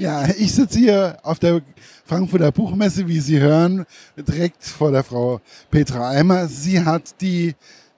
Ja, 0.00 0.26
ich 0.38 0.54
sitze 0.54 0.78
hier 0.78 1.18
auf 1.22 1.38
der 1.40 1.60
Frankfurter 2.06 2.50
Buchmesse, 2.50 3.06
wie 3.06 3.20
Sie 3.20 3.38
hören, 3.38 3.84
direkt 4.16 4.64
vor 4.64 4.90
der 4.90 5.04
Frau 5.04 5.42
Petra 5.70 6.08
Eimer. 6.08 6.48
Sie 6.48 6.82
hat 6.82 7.20
die 7.20 7.54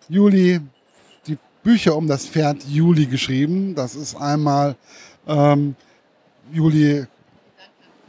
Juli, 0.08 0.58
die 1.28 1.38
Bücher 1.62 1.94
um 1.94 2.08
das 2.08 2.26
Pferd 2.26 2.64
Juli 2.64 3.06
geschrieben. 3.06 3.76
Das 3.76 3.94
ist 3.94 4.16
einmal 4.16 4.74
ähm, 5.28 5.76
Juli 6.52 7.06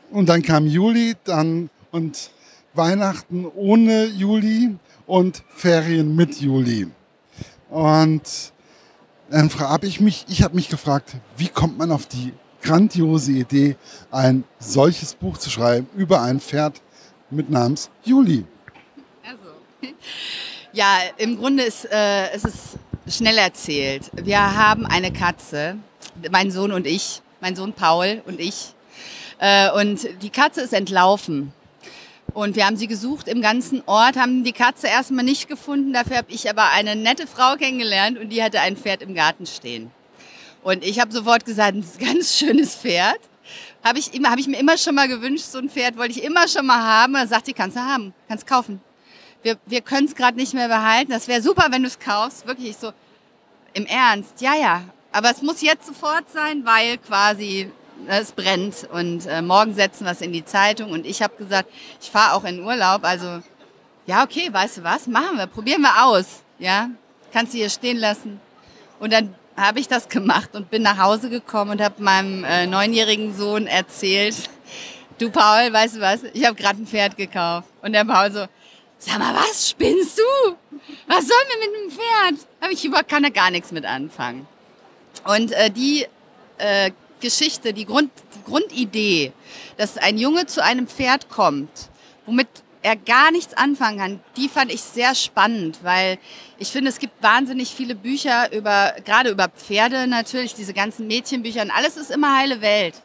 und 0.10 0.28
dann 0.28 0.42
kam 0.42 0.66
Juli, 0.66 1.14
dann 1.24 1.70
und 1.92 2.32
Weihnachten 2.74 3.46
ohne 3.46 4.06
Juli 4.06 4.76
und 5.06 5.44
Ferien 5.56 6.16
mit 6.16 6.42
Juli. 6.42 6.88
Und 7.70 8.24
dann 9.30 9.54
habe 9.60 9.86
ich 9.86 10.02
mich, 10.02 10.26
ich 10.30 10.42
habe 10.42 10.56
mich 10.56 10.70
gefragt, 10.70 11.16
wie 11.38 11.50
kommt 11.50 11.78
man 11.78 11.92
auf 11.92 12.08
die 12.08 12.34
grandiose 12.64 13.34
Idee, 13.34 13.76
ein 14.10 14.44
solches 14.58 15.14
Buch 15.14 15.38
zu 15.38 15.50
schreiben 15.50 15.88
über 15.96 16.22
ein 16.22 16.40
Pferd 16.40 16.82
mit 17.30 17.50
namens 17.50 17.90
Juli. 18.04 18.46
Also, 19.24 19.94
ja, 20.74 20.98
im 21.18 21.38
Grunde 21.38 21.64
ist 21.64 21.86
äh, 21.92 22.32
es 22.32 22.46
ist 22.46 22.78
schnell 23.08 23.38
erzählt. 23.38 24.10
Wir 24.14 24.40
haben 24.40 24.86
eine 24.86 25.12
Katze, 25.12 25.78
mein 26.32 26.52
Sohn 26.52 26.72
und 26.72 26.88
ich, 26.88 27.22
mein 27.42 27.56
Sohn 27.56 27.74
Paul 27.74 28.22
und 28.26 28.40
ich. 28.40 28.74
Äh, 29.40 29.72
und 29.72 30.08
die 30.22 30.30
Katze 30.30 30.62
ist 30.62 30.74
entlaufen. 30.74 31.54
Und 32.34 32.56
wir 32.56 32.66
haben 32.66 32.78
sie 32.78 32.88
gesucht 32.88 33.28
im 33.28 33.42
ganzen 33.42 33.84
Ort, 33.86 34.16
haben 34.16 34.44
die 34.44 34.54
Katze 34.54 34.88
erstmal 34.88 35.24
nicht 35.24 35.48
gefunden. 35.48 35.94
Dafür 35.94 36.18
habe 36.18 36.32
ich 36.32 36.50
aber 36.50 36.72
eine 36.72 36.96
nette 36.96 37.28
Frau 37.28 37.56
kennengelernt 37.58 38.18
und 38.18 38.30
die 38.30 38.42
hatte 38.42 38.60
ein 38.60 38.76
Pferd 38.76 39.04
im 39.04 39.14
Garten 39.14 39.46
stehen. 39.46 39.92
Und 40.64 40.84
ich 40.84 41.00
habe 41.00 41.12
sofort 41.12 41.46
gesagt, 41.46 41.76
ein 41.76 41.86
ganz 42.00 42.38
schönes 42.38 42.76
Pferd. 42.76 43.20
Habe 43.84 44.00
ich, 44.00 44.12
hab 44.24 44.40
ich 44.40 44.48
mir 44.48 44.60
immer 44.60 44.78
schon 44.78 44.96
mal 44.96 45.10
gewünscht, 45.10 45.46
so 45.46 45.60
ein 45.60 45.70
Pferd 45.70 45.98
wollte 45.98 46.12
ich 46.12 46.24
immer 46.24 46.48
schon 46.48 46.66
mal 46.66 46.82
haben. 46.82 47.14
Und 47.14 47.20
dann 47.20 47.28
sagt 47.28 47.46
sie, 47.46 47.54
kannst 47.54 47.76
du 47.76 47.82
haben, 47.82 48.14
kannst 48.30 48.48
kaufen. 48.48 48.82
Wir, 49.42 49.58
wir 49.66 49.82
können 49.82 50.08
es 50.08 50.16
gerade 50.16 50.38
nicht 50.38 50.54
mehr 50.54 50.70
behalten. 50.70 51.12
Das 51.12 51.28
wäre 51.28 51.42
super, 51.42 51.68
wenn 51.70 51.82
du 51.82 51.90
es 51.90 52.00
kaufst. 52.00 52.48
Wirklich 52.48 52.78
so 52.78 52.94
im 53.74 53.86
Ernst. 53.86 54.40
Ja, 54.40 54.56
ja. 54.56 54.84
Aber 55.12 55.30
es 55.30 55.42
muss 55.42 55.62
jetzt 55.62 55.86
sofort 55.86 56.30
sein, 56.32 56.66
weil 56.66 56.98
quasi 56.98 57.70
ne, 58.08 58.20
es 58.20 58.32
brennt. 58.32 58.88
Und 58.90 59.26
äh, 59.26 59.42
morgen 59.42 59.76
setzen 59.76 60.06
wir 60.06 60.14
es 60.14 60.22
in 60.22 60.32
die 60.32 60.46
Zeitung. 60.46 60.92
Und 60.92 61.06
ich 61.06 61.22
habe 61.22 61.36
gesagt, 61.36 61.70
ich 62.02 62.10
fahre 62.10 62.36
auch 62.36 62.46
in 62.46 62.64
Urlaub. 62.64 63.04
Also, 63.04 63.42
ja, 64.06 64.24
okay, 64.24 64.48
weißt 64.50 64.78
du 64.78 64.84
was? 64.84 65.08
Machen 65.08 65.38
wir, 65.38 65.48
probieren 65.48 65.82
wir 65.82 66.06
aus. 66.06 66.42
Ja, 66.58 66.90
kannst 67.34 67.54
du 67.54 67.58
hier 67.58 67.70
stehen 67.70 67.98
lassen. 67.98 68.40
Und 69.02 69.12
dann 69.12 69.36
habe 69.56 69.80
ich 69.80 69.88
das 69.88 70.10
gemacht 70.10 70.56
und 70.56 70.70
bin 70.70 70.82
nach 70.82 70.98
Hause 70.98 71.30
gekommen 71.30 71.72
und 71.72 71.82
habe 71.82 72.02
meinem 72.02 72.44
äh, 72.44 72.66
neunjährigen 72.66 73.36
Sohn 73.36 73.68
erzählt, 73.68 74.36
du 75.20 75.30
Paul, 75.30 75.72
weißt 75.72 75.98
du 75.98 76.02
was, 76.02 76.24
ich 76.34 76.46
habe 76.46 76.56
gerade 76.56 76.82
ein 76.82 76.88
Pferd 76.88 77.18
gekauft. 77.18 77.68
Und 77.82 77.94
der 77.94 78.06
Paul 78.06 78.32
so, 78.32 78.46
sag 78.98 79.20
mal, 79.20 79.36
was 79.36 79.70
spinnst 79.70 80.18
du? 80.18 80.56
Was 81.08 81.28
sollen 81.28 81.48
wir 81.50 81.68
mit 81.68 81.78
einem 81.78 81.92
Pferd? 81.92 82.48
Habe 82.62 82.74
ich 82.74 82.84
über, 82.84 83.04
kann 83.04 83.24
da 83.24 83.30
gar 83.30 83.52
nichts 83.52 83.72
mit 83.72 83.86
anfangen. 83.86 84.48
Und 85.26 85.52
äh, 85.52 85.70
die 85.70 86.06
äh, 86.58 86.92
Geschichte, 87.20 87.74
die, 87.74 87.86
Grund, 87.86 88.12
die 88.36 88.44
Grundidee, 88.44 89.32
dass 89.78 89.98
ein 89.98 90.18
Junge 90.18 90.46
zu 90.46 90.64
einem 90.64 90.88
Pferd 90.88 91.30
kommt, 91.30 91.90
womit 92.26 92.48
er 92.84 92.98
gar 92.98 93.32
nichts 93.32 93.54
anfangen 93.54 93.98
kann, 93.98 94.20
die 94.38 94.50
fand 94.50 94.72
ich 94.72 94.82
sehr 94.82 95.16
spannend, 95.16 95.80
weil 95.84 96.20
ich 96.60 96.70
finde, 96.70 96.90
es 96.90 97.00
gibt 97.00 97.24
wahnsinnig 97.24 97.74
viele 97.74 97.96
Bücher 97.96 98.52
über, 98.54 98.94
gerade 99.06 99.30
über 99.30 99.48
Pferde 99.48 100.06
natürlich, 100.06 100.54
diese 100.54 100.74
ganzen 100.74 101.08
Mädchenbücher 101.08 101.62
und 101.62 101.72
alles 101.72 101.98
ist 101.98 102.12
immer 102.12 102.38
heile 102.38 102.62
Welt. 102.62 102.96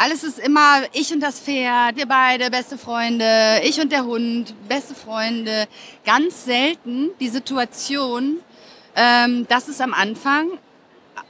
Alles 0.00 0.22
ist 0.22 0.38
immer 0.38 0.82
ich 0.92 1.12
und 1.12 1.20
das 1.20 1.40
Pferd, 1.40 1.96
wir 1.96 2.06
beide, 2.06 2.50
beste 2.50 2.78
Freunde, 2.78 3.60
ich 3.64 3.80
und 3.80 3.90
der 3.90 4.04
Hund, 4.04 4.54
beste 4.68 4.94
Freunde. 4.94 5.66
Ganz 6.04 6.44
selten 6.44 7.10
die 7.18 7.28
Situation, 7.28 8.38
ähm, 8.94 9.44
dass 9.48 9.66
es 9.66 9.80
am 9.80 9.92
Anfang 9.92 10.50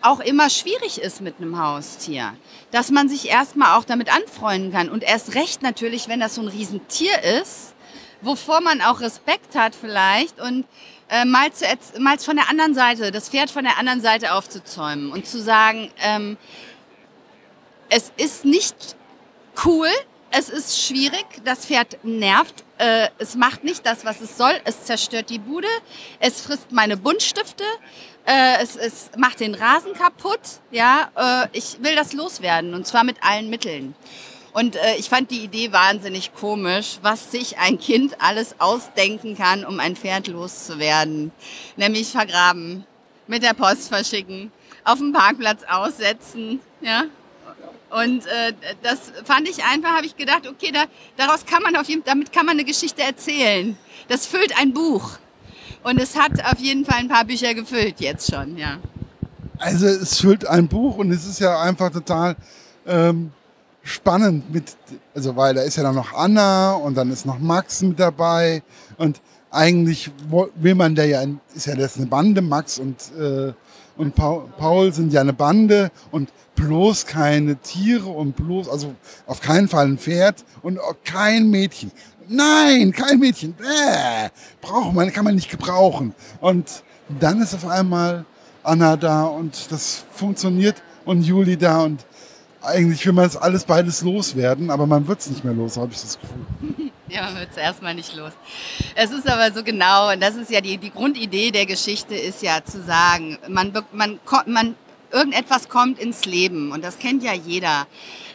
auch 0.02 0.20
immer 0.20 0.50
schwierig 0.50 1.00
ist 1.00 1.22
mit 1.22 1.36
einem 1.38 1.58
Haustier. 1.58 2.34
Dass 2.70 2.90
man 2.90 3.08
sich 3.08 3.30
erstmal 3.30 3.78
auch 3.78 3.84
damit 3.84 4.14
anfreunden 4.14 4.70
kann. 4.70 4.90
Und 4.90 5.02
erst 5.02 5.34
recht 5.34 5.62
natürlich, 5.62 6.08
wenn 6.08 6.20
das 6.20 6.34
so 6.34 6.42
ein 6.42 6.48
Riesentier 6.48 7.22
ist, 7.40 7.74
wovor 8.20 8.60
man 8.60 8.80
auch 8.80 9.00
Respekt 9.00 9.54
hat 9.54 9.74
vielleicht 9.74 10.40
und 10.40 10.64
äh, 11.08 11.24
mal, 11.24 11.52
zu, 11.52 11.64
mal 11.98 12.18
von 12.18 12.36
der 12.36 12.50
anderen 12.50 12.74
Seite, 12.74 13.10
das 13.10 13.28
Pferd 13.28 13.50
von 13.50 13.64
der 13.64 13.78
anderen 13.78 14.00
Seite 14.00 14.32
aufzuzäumen 14.32 15.10
und 15.10 15.26
zu 15.26 15.40
sagen, 15.40 15.90
ähm, 16.00 16.36
es 17.88 18.12
ist 18.16 18.44
nicht 18.44 18.96
cool, 19.64 19.88
es 20.30 20.50
ist 20.50 20.82
schwierig, 20.82 21.24
das 21.44 21.64
Pferd 21.64 22.04
nervt, 22.04 22.64
äh, 22.76 23.08
es 23.18 23.34
macht 23.34 23.64
nicht 23.64 23.86
das, 23.86 24.04
was 24.04 24.20
es 24.20 24.36
soll, 24.36 24.60
es 24.64 24.84
zerstört 24.84 25.30
die 25.30 25.38
Bude, 25.38 25.68
es 26.20 26.42
frisst 26.42 26.70
meine 26.70 26.96
Buntstifte, 26.96 27.64
äh, 28.26 28.62
es, 28.62 28.76
es 28.76 29.10
macht 29.16 29.40
den 29.40 29.54
Rasen 29.54 29.94
kaputt, 29.94 30.40
ja, 30.70 31.10
äh, 31.16 31.48
ich 31.52 31.78
will 31.80 31.96
das 31.96 32.12
loswerden 32.12 32.74
und 32.74 32.86
zwar 32.86 33.04
mit 33.04 33.16
allen 33.22 33.48
Mitteln. 33.48 33.94
Und 34.58 34.74
äh, 34.74 34.96
ich 34.98 35.08
fand 35.08 35.30
die 35.30 35.44
Idee 35.44 35.70
wahnsinnig 35.70 36.34
komisch, 36.34 36.98
was 37.00 37.30
sich 37.30 37.58
ein 37.58 37.78
Kind 37.78 38.16
alles 38.20 38.56
ausdenken 38.58 39.36
kann, 39.36 39.64
um 39.64 39.78
ein 39.78 39.94
Pferd 39.94 40.26
loszuwerden. 40.26 41.30
Nämlich 41.76 42.08
vergraben, 42.08 42.84
mit 43.28 43.44
der 43.44 43.54
Post 43.54 43.88
verschicken, 43.88 44.50
auf 44.82 44.98
dem 44.98 45.12
Parkplatz 45.12 45.62
aussetzen, 45.70 46.58
ja. 46.80 47.04
Und 47.90 48.26
äh, 48.26 48.52
das 48.82 49.12
fand 49.24 49.48
ich 49.48 49.62
einfach, 49.62 49.90
habe 49.90 50.06
ich 50.06 50.16
gedacht, 50.16 50.48
okay, 50.48 50.72
da, 50.72 50.86
daraus 51.16 51.46
kann 51.46 51.62
man 51.62 51.76
auf 51.76 51.88
jeden, 51.88 52.02
damit 52.02 52.32
kann 52.32 52.44
man 52.44 52.56
eine 52.56 52.64
Geschichte 52.64 53.02
erzählen. 53.02 53.78
Das 54.08 54.26
füllt 54.26 54.58
ein 54.58 54.72
Buch. 54.72 55.18
Und 55.84 56.00
es 56.00 56.16
hat 56.16 56.32
auf 56.44 56.58
jeden 56.58 56.84
Fall 56.84 56.98
ein 56.98 57.08
paar 57.08 57.24
Bücher 57.24 57.54
gefüllt 57.54 58.00
jetzt 58.00 58.28
schon, 58.28 58.58
ja. 58.58 58.78
Also 59.58 59.86
es 59.86 60.20
füllt 60.20 60.44
ein 60.48 60.66
Buch 60.66 60.96
und 60.96 61.12
es 61.12 61.24
ist 61.26 61.38
ja 61.38 61.60
einfach 61.60 61.92
total 61.92 62.34
ähm, 62.88 63.30
spannend 63.88 64.52
mit, 64.52 64.76
also 65.14 65.34
weil 65.36 65.54
da 65.54 65.62
ist 65.62 65.76
ja 65.76 65.82
dann 65.82 65.94
noch 65.94 66.12
Anna 66.12 66.72
und 66.72 66.96
dann 66.96 67.10
ist 67.10 67.26
noch 67.26 67.38
Max 67.38 67.82
mit 67.82 67.98
dabei 67.98 68.62
und 68.96 69.20
eigentlich 69.50 70.10
will 70.56 70.74
man 70.74 70.94
der 70.94 71.06
ja, 71.06 71.22
ist 71.54 71.66
ja 71.66 71.74
das 71.74 71.96
eine 71.96 72.06
Bande, 72.06 72.42
Max 72.42 72.78
und, 72.78 72.96
äh, 73.18 73.52
und 73.96 74.14
Paul 74.14 74.92
sind 74.92 75.12
ja 75.12 75.22
eine 75.22 75.32
Bande 75.32 75.90
und 76.10 76.30
bloß 76.54 77.06
keine 77.06 77.56
Tiere 77.56 78.08
und 78.08 78.36
bloß, 78.36 78.68
also 78.68 78.94
auf 79.26 79.40
keinen 79.40 79.68
Fall 79.68 79.86
ein 79.86 79.98
Pferd 79.98 80.44
und 80.62 80.78
kein 81.04 81.50
Mädchen. 81.50 81.90
Nein, 82.28 82.92
kein 82.92 83.18
Mädchen. 83.18 83.54
Bäh, 83.54 84.28
braucht 84.60 84.94
man, 84.94 85.10
kann 85.12 85.24
man 85.24 85.34
nicht 85.34 85.50
gebrauchen. 85.50 86.14
Und 86.40 86.82
dann 87.20 87.40
ist 87.40 87.54
auf 87.54 87.66
einmal 87.66 88.26
Anna 88.62 88.96
da 88.96 89.24
und 89.24 89.72
das 89.72 90.04
funktioniert 90.12 90.76
und 91.06 91.22
Juli 91.22 91.56
da 91.56 91.82
und 91.84 92.04
eigentlich 92.62 93.04
will 93.06 93.12
man 93.12 93.26
es 93.26 93.36
alles 93.36 93.64
beides 93.64 94.02
loswerden, 94.02 94.70
aber 94.70 94.86
man 94.86 95.06
wird 95.06 95.20
es 95.20 95.28
nicht 95.28 95.44
mehr 95.44 95.54
los, 95.54 95.76
habe 95.76 95.92
ich 95.92 96.00
das 96.00 96.18
Gefühl. 96.20 96.90
Ja, 97.10 97.22
man 97.22 97.36
wird 97.36 97.48
es 97.52 97.56
erstmal 97.56 97.94
nicht 97.94 98.14
los. 98.14 98.32
Es 98.94 99.10
ist 99.10 99.26
aber 99.26 99.50
so 99.50 99.64
genau, 99.64 100.12
und 100.12 100.20
das 100.20 100.34
ist 100.34 100.50
ja 100.50 100.60
die, 100.60 100.76
die 100.76 100.90
Grundidee 100.90 101.50
der 101.50 101.64
Geschichte, 101.64 102.14
ist 102.14 102.42
ja 102.42 102.62
zu 102.62 102.82
sagen, 102.82 103.38
man, 103.48 103.72
man, 103.92 104.20
man, 104.44 104.74
irgendetwas 105.10 105.70
kommt 105.70 105.98
ins 105.98 106.26
Leben 106.26 106.70
und 106.70 106.84
das 106.84 106.98
kennt 106.98 107.22
ja 107.22 107.32
jeder. 107.32 107.86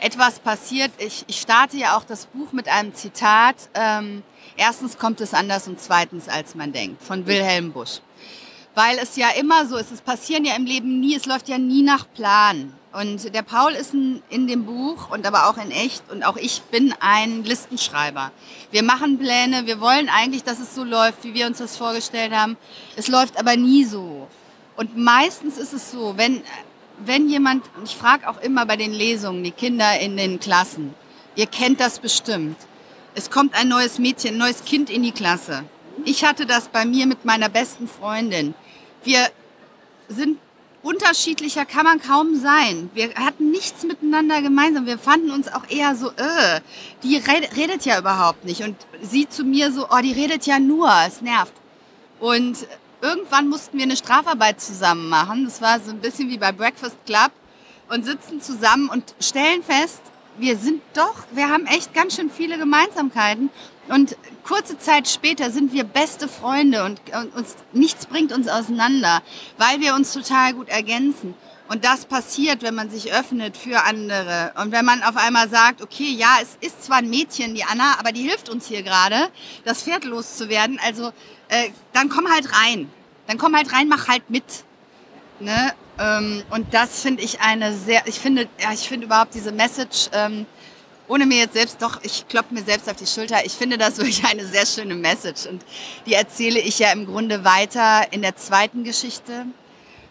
Etwas 0.01 0.39
passiert, 0.39 0.89
ich, 0.97 1.23
ich 1.27 1.39
starte 1.39 1.77
ja 1.77 1.95
auch 1.95 2.03
das 2.03 2.25
Buch 2.25 2.51
mit 2.51 2.67
einem 2.67 2.95
Zitat, 2.95 3.55
ähm, 3.75 4.23
erstens 4.57 4.97
kommt 4.97 5.21
es 5.21 5.35
anders 5.35 5.67
und 5.67 5.79
zweitens 5.79 6.27
als 6.27 6.55
man 6.55 6.71
denkt, 6.71 7.03
von 7.03 7.27
Wilhelm 7.27 7.73
Busch. 7.73 7.99
Weil 8.73 8.97
es 8.97 9.15
ja 9.17 9.29
immer 9.39 9.67
so 9.67 9.77
ist, 9.77 9.91
es 9.91 10.01
passieren 10.01 10.45
ja 10.45 10.55
im 10.55 10.65
Leben 10.65 10.99
nie, 10.99 11.15
es 11.15 11.27
läuft 11.27 11.47
ja 11.47 11.59
nie 11.59 11.83
nach 11.83 12.07
Plan. 12.11 12.73
Und 12.93 13.33
der 13.33 13.41
Paul 13.41 13.71
ist 13.71 13.95
in 13.95 14.47
dem 14.47 14.65
Buch 14.65 15.09
und 15.09 15.25
aber 15.25 15.49
auch 15.49 15.57
in 15.57 15.71
echt 15.71 16.03
und 16.11 16.21
auch 16.23 16.37
ich 16.37 16.61
bin 16.63 16.93
ein 16.99 17.43
Listenschreiber. 17.43 18.31
Wir 18.69 18.83
machen 18.83 19.17
Pläne, 19.17 19.65
wir 19.65 19.81
wollen 19.81 20.09
eigentlich, 20.09 20.43
dass 20.43 20.59
es 20.59 20.75
so 20.75 20.83
läuft, 20.83 21.23
wie 21.23 21.33
wir 21.33 21.47
uns 21.47 21.57
das 21.57 21.75
vorgestellt 21.75 22.33
haben. 22.33 22.55
Es 22.95 23.07
läuft 23.07 23.39
aber 23.39 23.57
nie 23.57 23.83
so. 23.83 24.27
Und 24.75 24.95
meistens 24.95 25.57
ist 25.57 25.73
es 25.73 25.89
so, 25.89 26.17
wenn, 26.17 26.43
wenn 27.03 27.29
jemand, 27.29 27.65
und 27.77 27.89
ich 27.89 27.95
frage 27.95 28.29
auch 28.29 28.39
immer 28.41 28.67
bei 28.67 28.77
den 28.77 28.93
Lesungen, 28.93 29.43
die 29.43 29.51
Kinder 29.51 29.99
in 29.99 30.15
den 30.15 30.39
Klassen, 30.39 30.93
ihr 31.35 31.47
kennt 31.47 31.79
das 31.79 31.97
bestimmt. 31.97 32.57
Es 33.15 33.31
kommt 33.31 33.55
ein 33.55 33.69
neues 33.69 33.97
Mädchen, 33.97 34.35
ein 34.35 34.37
neues 34.37 34.65
Kind 34.65 34.91
in 34.91 35.01
die 35.01 35.11
Klasse. 35.11 35.63
Ich 36.05 36.23
hatte 36.23 36.45
das 36.45 36.67
bei 36.67 36.85
mir 36.85 37.07
mit 37.07 37.25
meiner 37.25 37.49
besten 37.49 37.87
Freundin. 37.87 38.53
Wir 39.03 39.29
sind 40.09 40.37
unterschiedlicher 40.83 41.65
kann 41.65 41.85
man 41.85 41.99
kaum 42.01 42.35
sein. 42.35 42.89
Wir 42.93 43.15
hatten 43.15 43.49
nichts 43.49 43.83
miteinander 43.83 44.41
gemeinsam. 44.41 44.85
Wir 44.85 44.99
fanden 44.99 45.31
uns 45.31 45.47
auch 45.47 45.67
eher 45.69 45.95
so, 45.95 46.09
äh, 46.09 46.61
die 47.01 47.17
redet 47.17 47.85
ja 47.85 47.97
überhaupt 47.97 48.45
nicht. 48.45 48.61
Und 48.61 48.75
sie 49.01 49.27
zu 49.27 49.43
mir 49.43 49.71
so, 49.71 49.87
oh, 49.89 50.01
die 50.03 50.11
redet 50.11 50.45
ja 50.45 50.59
nur, 50.59 50.91
es 51.07 51.21
nervt. 51.21 51.53
Und 52.19 52.67
irgendwann 53.01 53.47
mussten 53.47 53.77
wir 53.77 53.83
eine 53.83 53.97
Strafarbeit 53.97 54.61
zusammen 54.61 55.09
machen. 55.09 55.45
Das 55.45 55.61
war 55.61 55.79
so 55.79 55.91
ein 55.91 55.99
bisschen 55.99 56.29
wie 56.29 56.37
bei 56.37 56.51
Breakfast 56.51 56.97
Club 57.05 57.31
und 57.89 58.05
sitzen 58.05 58.41
zusammen 58.41 58.89
und 58.89 59.15
stellen 59.19 59.63
fest, 59.63 60.01
wir 60.37 60.57
sind 60.57 60.81
doch, 60.93 61.15
wir 61.31 61.49
haben 61.49 61.67
echt 61.67 61.93
ganz 61.93 62.15
schön 62.15 62.29
viele 62.29 62.57
Gemeinsamkeiten. 62.57 63.49
Und 63.89 64.15
kurze 64.43 64.77
Zeit 64.77 65.07
später 65.09 65.51
sind 65.51 65.73
wir 65.73 65.83
beste 65.83 66.27
Freunde 66.27 66.85
und, 66.85 67.01
uns, 67.35 67.55
nichts 67.73 68.05
bringt 68.05 68.31
uns 68.31 68.47
auseinander, 68.47 69.21
weil 69.57 69.81
wir 69.81 69.93
uns 69.93 70.13
total 70.13 70.53
gut 70.53 70.69
ergänzen. 70.69 71.35
Und 71.69 71.85
das 71.85 72.05
passiert, 72.05 72.61
wenn 72.61 72.75
man 72.75 72.89
sich 72.89 73.13
öffnet 73.13 73.57
für 73.57 73.83
andere. 73.83 74.53
Und 74.61 74.71
wenn 74.71 74.85
man 74.85 75.01
auf 75.01 75.15
einmal 75.15 75.49
sagt, 75.49 75.81
okay, 75.81 76.11
ja, 76.11 76.37
es 76.41 76.57
ist 76.61 76.83
zwar 76.83 76.97
ein 76.97 77.09
Mädchen, 77.09 77.55
die 77.55 77.63
Anna, 77.63 77.95
aber 77.99 78.11
die 78.11 78.21
hilft 78.21 78.49
uns 78.49 78.67
hier 78.67 78.83
gerade, 78.83 79.29
das 79.63 79.83
Pferd 79.83 80.03
loszuwerden. 80.03 80.79
Also 80.85 81.11
äh, 81.49 81.69
dann 81.93 82.09
komm 82.09 82.29
halt 82.31 82.53
rein. 82.53 82.91
Dann 83.27 83.37
komm 83.37 83.55
halt 83.55 83.71
rein, 83.73 83.87
mach 83.87 84.07
halt 84.07 84.29
mit. 84.29 84.43
Ne? 85.39 85.73
Ähm, 85.99 86.43
und 86.51 86.73
das 86.73 87.01
finde 87.01 87.23
ich 87.23 87.41
eine 87.41 87.73
sehr, 87.73 88.03
ich 88.07 88.19
finde, 88.19 88.47
ja, 88.59 88.73
ich 88.73 88.87
finde 88.87 89.05
überhaupt 89.05 89.33
diese 89.33 89.51
Message, 89.51 90.09
ähm, 90.13 90.45
ohne 91.07 91.25
mir 91.25 91.39
jetzt 91.39 91.53
selbst, 91.53 91.81
doch, 91.81 91.99
ich 92.03 92.27
klopfe 92.27 92.53
mir 92.53 92.63
selbst 92.63 92.89
auf 92.89 92.95
die 92.95 93.05
Schulter, 93.05 93.45
ich 93.45 93.53
finde 93.53 93.77
das 93.77 93.97
wirklich 93.97 94.23
eine 94.25 94.45
sehr 94.45 94.65
schöne 94.65 94.95
Message. 94.95 95.45
Und 95.45 95.63
die 96.05 96.13
erzähle 96.13 96.59
ich 96.59 96.79
ja 96.79 96.91
im 96.91 97.05
Grunde 97.05 97.43
weiter 97.43 98.11
in 98.11 98.21
der 98.21 98.35
zweiten 98.35 98.83
Geschichte, 98.83 99.45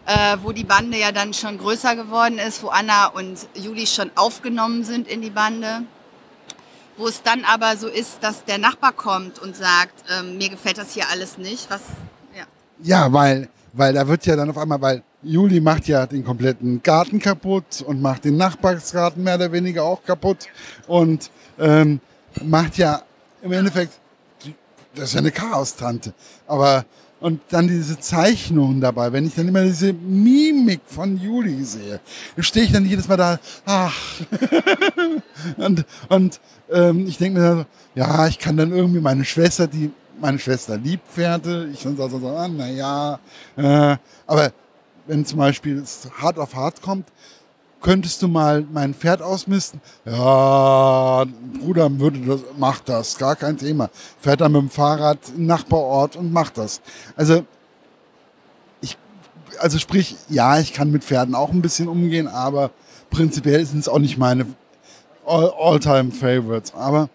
äh, 0.05 0.37
wo 0.41 0.51
die 0.51 0.63
Bande 0.63 0.97
ja 0.97 1.11
dann 1.11 1.33
schon 1.33 1.57
größer 1.57 1.95
geworden 1.95 2.37
ist, 2.37 2.63
wo 2.63 2.69
Anna 2.69 3.07
und 3.07 3.47
Juli 3.55 3.87
schon 3.87 4.11
aufgenommen 4.15 4.83
sind 4.83 5.07
in 5.07 5.21
die 5.21 5.29
Bande. 5.29 5.83
Wo 6.95 7.07
es 7.07 7.23
dann 7.23 7.43
aber 7.43 7.75
so 7.75 7.87
ist, 7.87 8.21
dass 8.21 8.45
der 8.45 8.59
Nachbar 8.59 8.91
kommt 8.91 9.39
und 9.39 9.55
sagt, 9.55 10.03
ähm, 10.11 10.37
mir 10.37 10.49
gefällt 10.49 10.77
das 10.77 10.93
hier 10.93 11.09
alles 11.09 11.39
nicht. 11.39 11.67
Was, 11.71 11.81
ja. 12.37 12.43
ja, 12.83 13.11
weil, 13.11 13.49
weil 13.73 13.93
da 13.93 14.07
wird 14.07 14.25
ja 14.25 14.35
dann 14.35 14.49
auf 14.49 14.57
einmal, 14.57 14.81
weil 14.81 15.03
Juli 15.23 15.59
macht 15.59 15.87
ja 15.87 16.05
den 16.05 16.23
kompletten 16.23 16.81
Garten 16.83 17.19
kaputt 17.19 17.83
und 17.85 18.01
macht 18.01 18.25
den 18.25 18.37
Nachbarsgarten 18.37 19.23
mehr 19.23 19.35
oder 19.35 19.51
weniger 19.51 19.83
auch 19.83 20.03
kaputt 20.03 20.47
und 20.87 21.31
ähm, 21.59 21.99
macht 22.43 22.77
ja 22.77 23.01
im 23.41 23.51
Endeffekt, 23.51 23.93
das 24.95 25.05
ist 25.05 25.13
ja 25.13 25.19
eine 25.19 25.31
Chaos-Tante, 25.31 26.13
aber 26.47 26.85
und 27.19 27.39
dann 27.51 27.69
diese 27.69 27.97
Zeichnungen 27.97 28.81
dabei, 28.81 29.13
wenn 29.13 29.25
ich 29.25 29.33
dann 29.33 29.47
immer 29.47 29.63
diese 29.63 29.93
Mimik 29.93 30.81
von 30.85 31.17
Juli 31.17 31.63
sehe, 31.63 32.01
stehe 32.39 32.65
ich 32.65 32.73
dann 32.73 32.85
jedes 32.85 33.07
Mal 33.07 33.15
da, 33.15 33.39
ach. 33.65 33.95
und 35.57 35.85
und 36.09 36.41
ähm, 36.69 37.07
ich 37.07 37.17
denke 37.17 37.39
mir 37.39 37.45
dann 37.45 37.57
so, 37.59 37.65
ja, 37.95 38.27
ich 38.27 38.39
kann 38.39 38.57
dann 38.57 38.73
irgendwie 38.73 38.99
meine 38.99 39.23
Schwester, 39.23 39.67
die 39.67 39.91
meine 40.23 40.39
Schwester 40.39 40.77
liebt 40.77 41.05
Pferde, 41.09 41.69
ich 41.73 41.83
dann 41.83 41.97
so, 41.97 42.07
so, 42.07 42.29
ah, 42.29 42.47
naja, 42.47 43.19
äh, 43.57 43.97
aber 44.25 44.53
wenn 45.05 45.25
zum 45.25 45.39
Beispiel 45.39 45.79
es 45.79 46.07
hart 46.17 46.39
auf 46.39 46.55
hart 46.55 46.81
kommt, 46.81 47.09
könntest 47.81 48.21
du 48.21 48.29
mal 48.29 48.65
mein 48.71 48.93
Pferd 48.93 49.21
ausmisten? 49.21 49.81
Ja, 50.05 51.25
Bruder 51.59 51.99
würde 51.99 52.19
das, 52.19 52.39
macht 52.57 52.87
das, 52.87 53.17
gar 53.17 53.35
kein 53.35 53.57
Thema. 53.57 53.89
Fährt 54.21 54.39
dann 54.39 54.53
mit 54.53 54.61
dem 54.61 54.69
Fahrrad 54.69 55.19
im 55.35 55.45
Nachbarort 55.45 56.15
und 56.15 56.31
macht 56.31 56.57
das. 56.57 56.79
Also, 57.17 57.43
ich, 58.79 58.97
also 59.59 59.77
sprich, 59.77 60.15
ja, 60.29 60.57
ich 60.57 60.71
kann 60.71 60.89
mit 60.89 61.03
Pferden 61.03 61.35
auch 61.35 61.51
ein 61.51 61.61
bisschen 61.61 61.89
umgehen, 61.89 62.29
aber 62.29 62.71
prinzipiell 63.09 63.65
sind 63.65 63.79
es 63.79 63.89
auch 63.89 63.99
nicht 63.99 64.17
meine 64.17 64.45
All-Time-Favorites. 65.25 66.73
Aber 66.75 67.09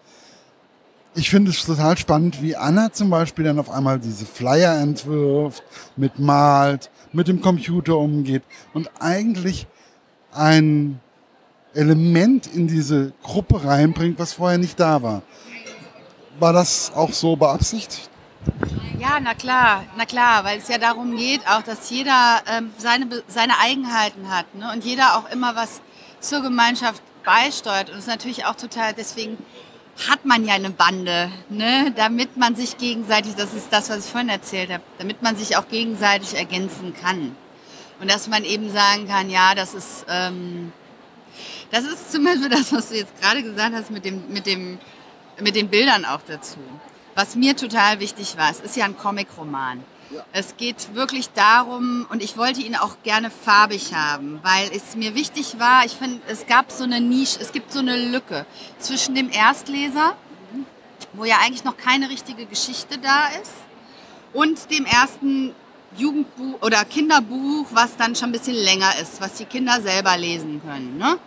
ich 1.19 1.29
finde 1.29 1.51
es 1.51 1.65
total 1.65 1.97
spannend, 1.97 2.41
wie 2.41 2.55
Anna 2.55 2.93
zum 2.93 3.09
Beispiel 3.09 3.43
dann 3.43 3.59
auf 3.59 3.69
einmal 3.69 3.99
diese 3.99 4.25
Flyer 4.25 4.79
entwirft, 4.79 5.61
mitmalt, 5.97 6.89
mit 7.11 7.27
dem 7.27 7.41
Computer 7.41 7.97
umgeht 7.97 8.43
und 8.73 8.89
eigentlich 9.01 9.67
ein 10.31 11.01
Element 11.73 12.47
in 12.47 12.67
diese 12.67 13.11
Gruppe 13.21 13.65
reinbringt, 13.65 14.17
was 14.17 14.33
vorher 14.33 14.57
nicht 14.57 14.79
da 14.79 15.03
war. 15.03 15.21
War 16.39 16.53
das 16.53 16.93
auch 16.95 17.11
so 17.11 17.35
beabsichtigt? 17.35 18.09
Ja, 18.97 19.19
na 19.21 19.33
klar, 19.33 19.83
na 19.97 20.05
klar, 20.05 20.45
weil 20.45 20.59
es 20.59 20.69
ja 20.69 20.77
darum 20.77 21.17
geht, 21.17 21.41
auch 21.47 21.63
dass 21.63 21.89
jeder 21.89 22.41
ähm, 22.47 22.71
seine, 22.77 23.07
seine 23.27 23.59
Eigenheiten 23.59 24.29
hat 24.29 24.55
ne? 24.55 24.71
und 24.73 24.85
jeder 24.85 25.17
auch 25.17 25.29
immer 25.31 25.55
was 25.55 25.81
zur 26.21 26.41
Gemeinschaft 26.41 27.03
beisteuert. 27.25 27.89
Und 27.89 27.95
es 27.95 28.05
ist 28.05 28.07
natürlich 28.07 28.45
auch 28.45 28.55
total, 28.55 28.93
deswegen 28.93 29.37
hat 30.07 30.23
man 30.23 30.45
ja 30.45 30.53
eine 30.53 30.69
Bande, 30.69 31.31
ne? 31.49 31.91
damit 31.95 32.37
man 32.37 32.55
sich 32.55 32.77
gegenseitig, 32.77 33.35
das 33.35 33.53
ist 33.53 33.71
das, 33.71 33.89
was 33.89 34.05
ich 34.05 34.11
vorhin 34.11 34.29
erzählt 34.29 34.71
habe, 34.71 34.83
damit 34.97 35.21
man 35.21 35.35
sich 35.35 35.57
auch 35.57 35.67
gegenseitig 35.67 36.35
ergänzen 36.35 36.93
kann. 36.93 37.35
Und 37.99 38.09
dass 38.09 38.27
man 38.27 38.45
eben 38.45 38.71
sagen 38.71 39.07
kann, 39.07 39.29
ja, 39.29 39.55
das 39.55 39.73
ist, 39.73 40.05
ähm, 40.07 40.71
das 41.71 41.83
ist 41.83 42.11
zum 42.11 42.23
Beispiel 42.23 42.49
das, 42.49 42.71
was 42.71 42.89
du 42.89 42.95
jetzt 42.95 43.19
gerade 43.19 43.43
gesagt 43.43 43.75
hast 43.75 43.91
mit, 43.91 44.05
dem, 44.05 44.23
mit, 44.29 44.45
dem, 44.45 44.79
mit 45.41 45.55
den 45.55 45.67
Bildern 45.67 46.05
auch 46.05 46.21
dazu. 46.25 46.59
Was 47.15 47.35
mir 47.35 47.57
total 47.57 47.99
wichtig 47.99 48.37
war, 48.37 48.49
es 48.49 48.61
ist 48.61 48.77
ja 48.77 48.85
ein 48.85 48.97
Comic-Roman. 48.97 49.83
Es 50.31 50.57
geht 50.57 50.95
wirklich 50.95 51.29
darum, 51.29 52.07
und 52.09 52.23
ich 52.23 52.37
wollte 52.37 52.61
ihn 52.61 52.75
auch 52.75 52.97
gerne 53.03 53.29
farbig 53.29 53.93
haben, 53.93 54.39
weil 54.43 54.69
es 54.75 54.95
mir 54.95 55.13
wichtig 55.13 55.59
war, 55.59 55.85
ich 55.85 55.93
finde, 55.93 56.19
es 56.27 56.47
gab 56.47 56.71
so 56.71 56.83
eine 56.83 56.99
Nische, 56.99 57.39
es 57.39 57.51
gibt 57.51 57.71
so 57.71 57.79
eine 57.79 57.95
Lücke 57.95 58.45
zwischen 58.79 59.13
dem 59.15 59.29
Erstleser, 59.29 60.15
wo 61.13 61.25
ja 61.25 61.37
eigentlich 61.43 61.63
noch 61.63 61.77
keine 61.77 62.09
richtige 62.09 62.45
Geschichte 62.45 62.97
da 62.97 63.27
ist, 63.41 63.53
und 64.33 64.71
dem 64.71 64.85
ersten 64.85 65.53
Jugendbuch 65.97 66.61
oder 66.61 66.85
Kinderbuch, 66.85 67.67
was 67.71 67.97
dann 67.97 68.15
schon 68.15 68.29
ein 68.29 68.31
bisschen 68.31 68.55
länger 68.55 68.91
ist, 69.01 69.21
was 69.21 69.33
die 69.35 69.45
Kinder 69.45 69.81
selber 69.81 70.15
lesen 70.17 70.61
können. 70.63 70.97
Ne? 70.97 71.17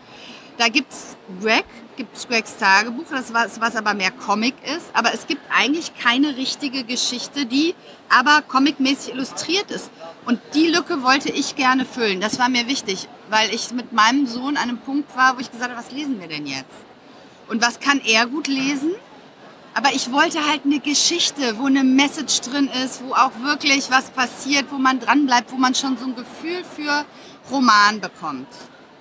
Da 0.59 0.69
gibt 0.69 0.93
es 0.93 1.17
Greg, 1.41 1.65
gibt 1.97 2.17
es 2.17 2.29
Gregs 2.29 2.57
Tagebuch, 2.57 3.07
das 3.11 3.33
was, 3.33 3.61
was 3.61 3.77
aber 3.77 3.95
mehr 3.95 4.11
Comic 4.11 4.55
ist. 4.77 4.87
Aber 4.93 5.15
es 5.15 5.27
gibt 5.27 5.41
eigentlich 5.51 5.93
keine 5.99 6.37
richtige 6.37 6.85
Geschichte, 6.85 7.47
die 7.47 7.75
aber 8.09 8.43
comicmäßig 8.43 9.15
illustriert 9.15 9.71
ist. 9.71 9.91
Und 10.27 10.41
die 10.55 10.67
Lücke 10.67 11.03
wollte 11.03 11.31
ich 11.31 11.57
gerne 11.57 11.85
füllen. 11.85 12.21
Das 12.21 12.39
war 12.39 12.49
mir 12.49 12.69
wichtig, 12.69 13.09
weil 13.31 13.53
ich 13.53 13.73
mit 13.73 13.93
meinem 13.93 14.27
Sohn 14.27 14.57
an 14.57 14.69
einem 14.69 14.79
Punkt 14.79 15.17
war, 15.17 15.37
wo 15.37 15.41
ich 15.41 15.51
gesagt 15.51 15.71
habe, 15.71 15.81
was 15.83 15.91
lesen 15.91 16.21
wir 16.21 16.29
denn 16.29 16.47
jetzt? 16.47 16.67
Und 17.49 17.63
was 17.63 17.81
kann 17.81 18.01
er 18.05 18.27
gut 18.27 18.47
lesen? 18.47 18.93
Aber 19.75 19.95
ich 19.95 20.13
wollte 20.13 20.47
halt 20.47 20.63
eine 20.65 20.81
Geschichte, 20.81 21.59
wo 21.59 21.67
eine 21.67 21.83
Message 21.83 22.43
drin 22.43 22.69
ist, 22.85 23.03
wo 23.03 23.15
auch 23.15 23.33
wirklich 23.41 23.91
was 23.91 24.11
passiert, 24.11 24.67
wo 24.71 24.77
man 24.77 25.01
dranbleibt, 25.01 25.51
wo 25.51 25.57
man 25.57 25.75
schon 25.75 25.97
so 25.97 26.05
ein 26.05 26.15
Gefühl 26.15 26.63
für 26.77 27.07
Roman 27.51 28.01
bekommt. 28.01 28.49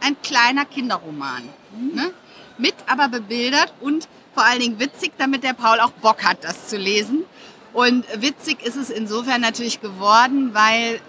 Ein 0.01 0.21
kleiner 0.21 0.65
Kinderroman. 0.65 1.49
Mhm. 1.75 1.95
Ne? 1.95 2.13
Mit 2.57 2.75
aber 2.87 3.07
bebildert 3.07 3.73
und 3.79 4.07
vor 4.33 4.43
allen 4.43 4.59
Dingen 4.59 4.79
witzig, 4.79 5.13
damit 5.17 5.43
der 5.43 5.53
Paul 5.53 5.79
auch 5.79 5.91
Bock 5.91 6.23
hat, 6.23 6.43
das 6.43 6.67
zu 6.67 6.77
lesen. 6.77 7.25
Und 7.73 8.05
witzig 8.21 8.61
ist 8.63 8.75
es 8.75 8.89
insofern 8.89 9.41
natürlich 9.41 9.81
geworden, 9.81 10.53
weil, 10.53 10.99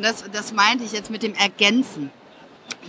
das, 0.00 0.24
das 0.32 0.52
meinte 0.52 0.84
ich 0.84 0.92
jetzt 0.92 1.10
mit 1.10 1.22
dem 1.22 1.34
Ergänzen, 1.34 2.10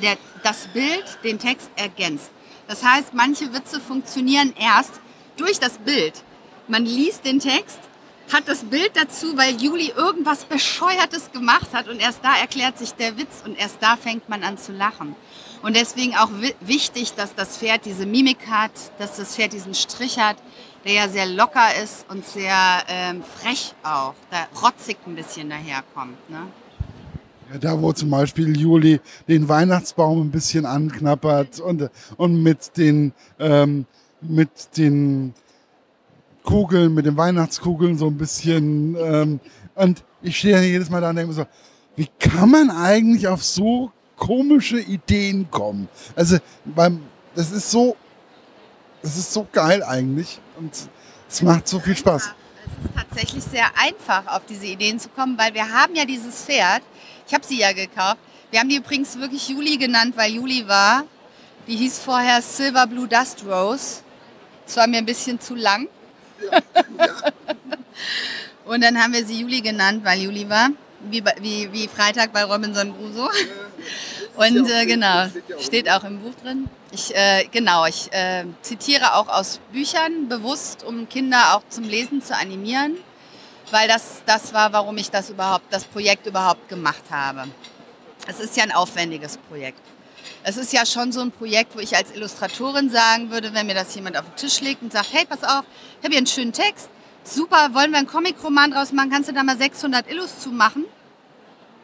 der, 0.01 0.17
das 0.43 0.67
Bild 0.67 1.03
den 1.23 1.39
Text 1.39 1.69
ergänzt. 1.75 2.29
Das 2.67 2.83
heißt, 2.83 3.13
manche 3.13 3.53
Witze 3.53 3.79
funktionieren 3.79 4.53
erst, 4.59 5.01
durch 5.35 5.59
das 5.59 5.79
Bild. 5.79 6.23
Man 6.67 6.85
liest 6.85 7.25
den 7.25 7.39
Text, 7.39 7.79
hat 8.31 8.47
das 8.47 8.63
Bild 8.63 8.91
dazu, 8.95 9.37
weil 9.37 9.61
Juli 9.61 9.91
irgendwas 9.95 10.45
Bescheuertes 10.45 11.31
gemacht 11.31 11.73
hat 11.73 11.89
und 11.89 11.99
erst 11.99 12.23
da 12.23 12.35
erklärt 12.35 12.77
sich 12.77 12.93
der 12.93 13.17
Witz 13.17 13.43
und 13.45 13.59
erst 13.59 13.77
da 13.81 13.97
fängt 13.97 14.29
man 14.29 14.43
an 14.43 14.57
zu 14.57 14.71
lachen. 14.71 15.15
Und 15.63 15.77
deswegen 15.77 16.13
auch 16.15 16.29
wichtig, 16.59 17.13
dass 17.15 17.33
das 17.33 17.57
Pferd 17.57 17.85
diese 17.85 18.05
Mimik 18.05 18.47
hat, 18.49 18.71
dass 18.99 19.15
das 19.15 19.35
Pferd 19.35 19.53
diesen 19.53 19.73
Strich 19.73 20.19
hat, 20.19 20.35
der 20.83 20.91
ja 20.91 21.07
sehr 21.07 21.25
locker 21.25 21.69
ist 21.81 22.05
und 22.09 22.25
sehr 22.25 22.83
ähm, 22.89 23.23
frech 23.23 23.73
auch, 23.81 24.13
da 24.29 24.45
rotzig 24.61 24.97
ein 25.07 25.15
bisschen 25.15 25.49
daherkommt. 25.49 26.29
Ne? 26.29 26.47
Ja, 27.51 27.57
da, 27.59 27.81
wo 27.81 27.93
zum 27.93 28.09
Beispiel 28.09 28.55
Juli 28.57 28.99
den 29.29 29.47
Weihnachtsbaum 29.47 30.27
ein 30.27 30.31
bisschen 30.31 30.65
anknappert 30.65 31.61
und, 31.61 31.89
und 32.17 32.43
mit 32.43 32.75
den 32.75 33.13
ähm, 33.39 33.85
mit 34.27 34.77
den 34.77 35.33
Kugeln, 36.43 36.93
mit 36.93 37.05
den 37.05 37.17
Weihnachtskugeln 37.17 37.97
so 37.97 38.07
ein 38.07 38.17
bisschen. 38.17 38.95
Ähm, 38.99 39.39
und 39.75 40.03
ich 40.21 40.37
stehe 40.37 40.61
jedes 40.61 40.89
Mal 40.89 41.01
da 41.01 41.09
und 41.09 41.15
denke 41.15 41.33
so, 41.33 41.45
wie 41.95 42.07
kann 42.19 42.49
man 42.49 42.69
eigentlich 42.69 43.27
auf 43.27 43.43
so 43.43 43.91
komische 44.25 44.79
Ideen 44.79 45.49
kommen? 45.49 45.87
Also, 46.15 46.37
beim, 46.63 47.01
das 47.35 47.51
ist 47.51 47.69
so, 47.71 47.95
das 49.01 49.17
ist 49.17 49.33
so 49.33 49.47
geil 49.51 49.83
eigentlich 49.83 50.39
und 50.57 50.71
es 51.29 51.41
macht 51.41 51.67
so 51.67 51.79
viel 51.79 51.95
Spaß. 51.95 52.23
Es 52.23 52.85
ist 52.85 52.95
tatsächlich 52.95 53.43
sehr 53.43 53.65
einfach, 53.75 54.25
auf 54.27 54.45
diese 54.47 54.65
Ideen 54.65 54.99
zu 54.99 55.09
kommen, 55.09 55.37
weil 55.37 55.53
wir 55.53 55.69
haben 55.69 55.95
ja 55.95 56.05
dieses 56.05 56.43
Pferd. 56.43 56.83
Ich 57.27 57.33
habe 57.33 57.45
sie 57.45 57.59
ja 57.59 57.73
gekauft. 57.73 58.17
Wir 58.51 58.59
haben 58.59 58.69
die 58.69 58.77
übrigens 58.77 59.17
wirklich 59.17 59.49
Juli 59.49 59.77
genannt, 59.77 60.13
weil 60.15 60.31
Juli 60.31 60.67
war. 60.67 61.03
Die 61.67 61.75
hieß 61.75 61.99
vorher 61.99 62.41
Silver 62.41 62.87
Blue 62.87 63.07
Dust 63.07 63.43
Rose. 63.45 64.01
Es 64.67 64.77
war 64.77 64.87
mir 64.87 64.97
ein 64.97 65.05
bisschen 65.05 65.39
zu 65.39 65.55
lang. 65.55 65.87
Ja, 66.51 66.59
Und 68.65 68.81
dann 68.81 69.01
haben 69.01 69.13
wir 69.13 69.25
sie 69.25 69.41
Juli 69.41 69.61
genannt, 69.61 70.01
weil 70.03 70.21
Juli 70.21 70.49
war. 70.49 70.69
Wie, 71.09 71.23
wie, 71.41 71.69
wie 71.71 71.87
Freitag 71.87 72.31
bei 72.31 72.43
Robinson 72.45 72.93
Crusoe. 72.95 73.29
Und 74.35 74.69
äh, 74.69 74.85
genau, 74.85 75.27
steht 75.59 75.89
auch 75.89 76.03
im 76.03 76.19
Buch 76.19 76.33
drin. 76.43 76.69
Ich, 76.91 77.15
äh, 77.15 77.45
genau, 77.51 77.85
ich 77.85 78.11
äh, 78.11 78.45
zitiere 78.61 79.15
auch 79.15 79.27
aus 79.27 79.59
Büchern 79.71 80.27
bewusst, 80.27 80.83
um 80.83 81.09
Kinder 81.09 81.55
auch 81.55 81.63
zum 81.69 81.83
Lesen 81.83 82.21
zu 82.21 82.35
animieren, 82.35 82.97
weil 83.71 83.87
das, 83.87 84.23
das 84.25 84.53
war, 84.53 84.73
warum 84.73 84.97
ich 84.97 85.09
das 85.09 85.29
überhaupt, 85.29 85.65
das 85.71 85.85
Projekt 85.85 86.27
überhaupt 86.27 86.69
gemacht 86.69 87.03
habe. 87.09 87.47
Es 88.27 88.39
ist 88.39 88.55
ja 88.55 88.63
ein 88.63 88.71
aufwendiges 88.71 89.37
Projekt. 89.37 89.81
Es 90.43 90.57
ist 90.57 90.73
ja 90.73 90.85
schon 90.85 91.11
so 91.11 91.21
ein 91.21 91.31
Projekt, 91.31 91.75
wo 91.75 91.79
ich 91.79 91.95
als 91.95 92.13
Illustratorin 92.13 92.89
sagen 92.89 93.31
würde, 93.31 93.53
wenn 93.53 93.65
mir 93.65 93.75
das 93.75 93.93
jemand 93.95 94.17
auf 94.17 94.25
den 94.25 94.35
Tisch 94.35 94.61
legt 94.61 94.81
und 94.81 94.91
sagt, 94.91 95.13
hey, 95.13 95.25
pass 95.25 95.43
auf, 95.43 95.63
ich 95.99 96.03
habe 96.03 96.09
hier 96.09 96.17
einen 96.17 96.27
schönen 96.27 96.53
Text, 96.53 96.89
super, 97.23 97.69
wollen 97.73 97.91
wir 97.91 97.97
einen 97.97 98.07
Comic-Roman 98.07 98.71
draus 98.71 98.91
machen, 98.91 99.09
kannst 99.09 99.29
du 99.29 99.33
da 99.33 99.43
mal 99.43 99.57
600 99.57 100.09
Illus 100.11 100.39
zu 100.39 100.49
machen? 100.49 100.85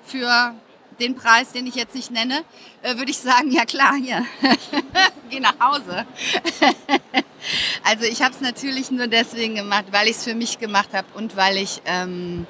Für 0.06 0.54
den 1.00 1.16
Preis, 1.16 1.52
den 1.52 1.68
ich 1.68 1.76
jetzt 1.76 1.96
nicht 1.96 2.12
nenne, 2.12 2.44
äh, 2.82 2.98
würde 2.98 3.12
ich 3.12 3.18
sagen, 3.18 3.52
ja 3.52 3.66
klar, 3.66 3.96
hier, 3.96 4.26
geh 5.30 5.40
nach 5.40 5.60
Hause. 5.60 6.06
also 7.84 8.06
ich 8.06 8.22
habe 8.22 8.34
es 8.34 8.42
natürlich 8.42 8.92
nur 8.92 9.08
deswegen 9.08 9.56
gemacht, 9.56 9.86
weil 9.92 10.08
ich 10.08 10.18
es 10.18 10.24
für 10.24 10.36
mich 10.36 10.60
gemacht 10.60 10.90
habe 10.94 11.08
und 11.16 11.36
weil 11.36 11.58
ich 11.58 11.82
ähm, 11.86 12.46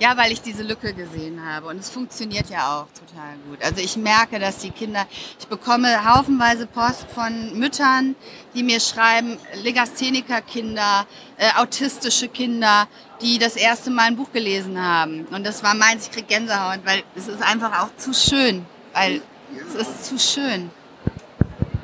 ja, 0.00 0.16
weil 0.16 0.32
ich 0.32 0.42
diese 0.42 0.62
Lücke 0.62 0.92
gesehen 0.92 1.44
habe. 1.44 1.68
Und 1.68 1.78
es 1.78 1.88
funktioniert 1.88 2.50
ja 2.50 2.80
auch 2.80 2.86
total 2.98 3.36
gut. 3.48 3.62
Also 3.62 3.80
ich 3.80 3.96
merke, 3.96 4.38
dass 4.38 4.58
die 4.58 4.70
Kinder, 4.70 5.06
ich 5.38 5.46
bekomme 5.46 6.04
haufenweise 6.04 6.66
Post 6.66 7.06
von 7.14 7.56
Müttern, 7.58 8.16
die 8.54 8.62
mir 8.62 8.80
schreiben, 8.80 9.38
Legastheniker-Kinder, 9.62 11.06
äh, 11.36 11.50
autistische 11.56 12.28
Kinder, 12.28 12.88
die 13.24 13.38
das 13.38 13.56
erste 13.56 13.90
Mal 13.90 14.08
ein 14.08 14.16
Buch 14.16 14.30
gelesen 14.32 14.78
haben. 14.78 15.26
Und 15.32 15.44
das 15.44 15.62
war 15.62 15.74
meins, 15.74 16.04
ich 16.04 16.10
krieg 16.12 16.28
Gänsehaut, 16.28 16.80
weil 16.84 17.02
es 17.16 17.26
ist 17.26 17.42
einfach 17.42 17.82
auch 17.82 17.96
zu 17.96 18.12
schön. 18.12 18.66
Weil 18.92 19.22
es 19.66 19.74
ist 19.74 20.04
zu 20.04 20.18
schön. 20.18 20.70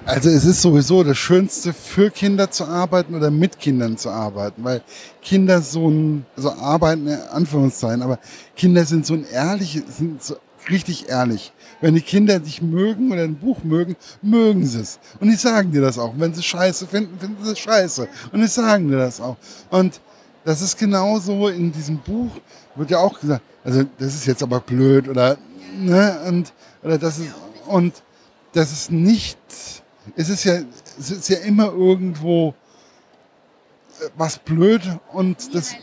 Also 0.05 0.29
es 0.29 0.45
ist 0.45 0.61
sowieso 0.61 1.03
das 1.03 1.17
Schönste 1.17 1.73
für 1.73 2.11
Kinder 2.11 2.51
zu 2.51 2.65
arbeiten 2.65 3.15
oder 3.15 3.31
mit 3.31 3.59
Kindern 3.59 3.97
zu 3.97 4.11
arbeiten, 4.11 4.65
weil 4.65 4.83
Kinder 5.23 5.63
so 5.63 5.89
ein, 5.89 6.27
also 6.37 6.53
arbeiten 6.53 7.07
in 7.07 7.21
Anführungszeichen, 7.31 8.03
aber 8.03 8.19
Kinder 8.57 8.85
sind 8.85 9.07
so 9.07 9.15
ein 9.15 9.25
ehrlich, 9.25 9.83
sind 9.89 10.23
so 10.23 10.37
richtig 10.69 11.09
ehrlich. 11.09 11.53
Wenn 11.81 11.95
die 11.95 12.01
Kinder 12.01 12.39
dich 12.39 12.61
mögen 12.61 13.13
oder 13.13 13.23
ein 13.23 13.37
Buch 13.37 13.63
mögen, 13.63 13.97
mögen 14.21 14.67
sie 14.67 14.81
es. 14.81 14.99
Und 15.21 15.29
die 15.29 15.37
sagen 15.37 15.73
dir 15.73 15.81
das 15.81 15.99
auch. 15.99 16.13
Wenn 16.17 16.35
sie 16.35 16.43
Scheiße 16.43 16.87
finden, 16.87 17.19
finden 17.19 17.45
sie 17.45 17.57
Scheiße. 17.57 18.09
Und 18.33 18.41
die 18.41 18.49
sagen 18.49 18.89
dir 18.89 18.99
das 18.99 19.21
auch. 19.21 19.37
Und 19.71 20.01
das 20.45 20.63
ist 20.63 20.79
genauso 20.79 21.49
in 21.49 21.73
diesem 21.73 21.99
Buch, 21.99 22.31
wird 22.75 22.91
ja 22.91 22.99
auch 22.99 23.19
gesagt, 23.19 23.43
also 23.65 23.85
das 23.99 24.15
ist 24.15 24.27
jetzt 24.27 24.43
aber 24.43 24.61
blöd 24.61 25.09
oder, 25.09 25.37
ne, 25.77 26.21
und, 26.27 26.53
oder 26.83 26.99
das 26.99 27.19
ist, 27.19 27.35
und 27.67 28.03
das 28.53 28.73
ist 28.73 28.91
nicht, 28.91 29.39
es 30.17 30.29
ist 30.29 30.45
ja, 30.45 30.61
es 30.99 31.11
ist 31.11 31.29
ja 31.29 31.39
immer 31.39 31.67
irgendwo 31.67 32.55
äh, 34.01 34.09
was 34.17 34.39
blöd 34.39 34.83
und 35.13 35.55
das 35.55 35.75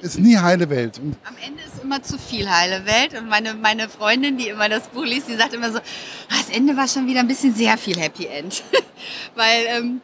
ist 0.00 0.18
nie 0.18 0.36
heile 0.36 0.70
Welt. 0.70 0.98
Und 0.98 1.16
Am 1.24 1.36
Ende 1.44 1.62
ist 1.62 1.82
immer 1.82 2.02
zu 2.02 2.18
viel 2.18 2.48
heile 2.48 2.86
Welt 2.86 3.18
und 3.18 3.28
meine, 3.28 3.54
meine 3.54 3.88
Freundin, 3.88 4.38
die 4.38 4.48
immer 4.48 4.68
das 4.68 4.88
Buch 4.88 5.04
liest, 5.04 5.28
die 5.28 5.36
sagt 5.36 5.54
immer 5.54 5.72
so, 5.72 5.78
ah, 5.78 5.82
das 6.28 6.50
Ende 6.56 6.76
war 6.76 6.88
schon 6.88 7.06
wieder 7.06 7.20
ein 7.20 7.28
bisschen 7.28 7.54
sehr 7.54 7.76
viel 7.76 7.98
Happy 7.98 8.26
End. 8.26 8.62
Weil 9.34 9.64
ähm, 9.68 10.00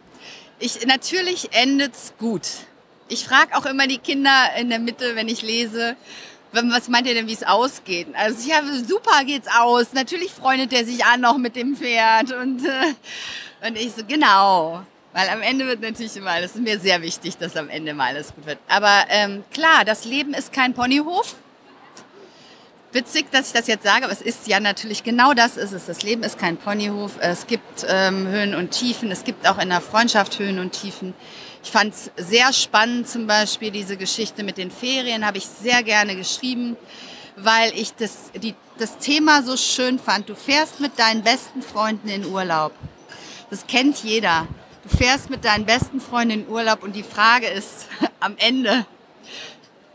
ich, 0.59 0.85
natürlich 0.87 1.49
endet's 1.53 2.13
gut. 2.19 2.43
Ich 3.11 3.25
frage 3.25 3.57
auch 3.57 3.67
immer 3.67 3.87
die 3.87 3.99
Kinder 3.99 4.51
in 4.59 4.71
der 4.71 4.79
Mitte, 4.79 5.17
wenn 5.17 5.29
ich 5.29 5.43
lese, 5.43 5.97
was 6.53 6.89
meint 6.89 7.07
ihr 7.07 7.15
denn, 7.15 7.27
wie 7.27 7.33
es 7.33 7.43
ausgeht? 7.43 8.09
Also 8.15 8.49
ja, 8.49 8.63
super 8.87 9.25
geht's 9.25 9.49
aus. 9.49 9.93
Natürlich 9.93 10.33
freundet 10.33 10.73
er 10.73 10.85
sich 10.85 11.05
an 11.05 11.21
noch 11.21 11.37
mit 11.37 11.57
dem 11.57 11.77
Pferd 11.77 12.33
und 12.33 12.65
äh, 12.65 12.95
und 13.67 13.77
ich 13.77 13.93
so, 13.93 14.05
genau. 14.07 14.83
Weil 15.13 15.29
am 15.29 15.43
Ende 15.43 15.67
wird 15.67 15.81
natürlich 15.81 16.17
immer 16.17 16.31
alles, 16.31 16.53
ist 16.53 16.63
mir 16.63 16.79
sehr 16.79 17.03
wichtig, 17.03 17.37
dass 17.37 17.57
am 17.57 17.69
Ende 17.69 17.95
mal 17.95 18.09
alles 18.09 18.33
gut 18.35 18.47
wird. 18.47 18.59
Aber 18.69 19.05
ähm, 19.09 19.43
klar, 19.53 19.85
das 19.85 20.05
Leben 20.05 20.35
ist 20.35 20.53
kein 20.53 20.73
Ponyhof. 20.73 21.35
Witzig, 22.93 23.31
dass 23.31 23.49
ich 23.49 23.53
das 23.53 23.67
jetzt 23.67 23.85
sage, 23.85 24.05
aber 24.05 24.13
es 24.13 24.23
ist 24.23 24.49
ja 24.49 24.59
natürlich 24.59 25.05
genau 25.05 25.35
das 25.35 25.57
ist 25.57 25.73
es. 25.73 25.87
Das 25.87 26.03
Leben 26.03 26.23
ist 26.23 26.39
kein 26.39 26.57
Ponyhof. 26.57 27.13
Es 27.21 27.47
gibt 27.47 27.87
ähm, 27.89 28.29
Höhen 28.29 28.55
und 28.55 28.71
Tiefen. 28.71 29.11
Es 29.11 29.25
gibt 29.25 29.49
auch 29.49 29.59
in 29.59 29.69
der 29.69 29.81
Freundschaft 29.81 30.39
Höhen 30.39 30.59
und 30.59 30.73
Tiefen. 30.73 31.15
Ich 31.63 31.71
fand 31.71 31.95
es 31.95 32.11
sehr 32.17 32.53
spannend, 32.53 33.09
zum 33.09 33.27
Beispiel 33.27 33.71
diese 33.71 33.97
Geschichte 33.97 34.43
mit 34.43 34.57
den 34.57 34.71
Ferien, 34.71 35.27
habe 35.27 35.39
ich 35.39 35.47
sehr 35.47 35.83
gerne 35.83 36.17
geschrieben, 36.17 36.77
weil 37.37 37.73
ich 37.75 37.95
das, 37.95 38.33
die, 38.35 38.55
das 38.79 38.99
Thema 38.99 39.43
so 39.43 39.57
schön 39.57 39.99
fand. 39.99 40.29
Du 40.29 40.35
fährst 40.35 40.81
mit 40.81 40.99
deinen 40.99 41.23
besten 41.23 41.63
Freunden 41.63 42.09
in 42.09 42.25
Urlaub. 42.25 42.73
Das 43.51 43.67
kennt 43.67 44.03
jeder. 44.03 44.47
Du 44.83 44.97
fährst 44.97 45.29
mit 45.29 45.45
deinen 45.45 45.67
besten 45.67 46.01
Freunden 46.01 46.43
in 46.43 46.49
Urlaub 46.49 46.83
und 46.83 46.97
die 46.97 47.03
Frage 47.03 47.47
ist 47.47 47.89
am 48.21 48.37
Ende, 48.39 48.87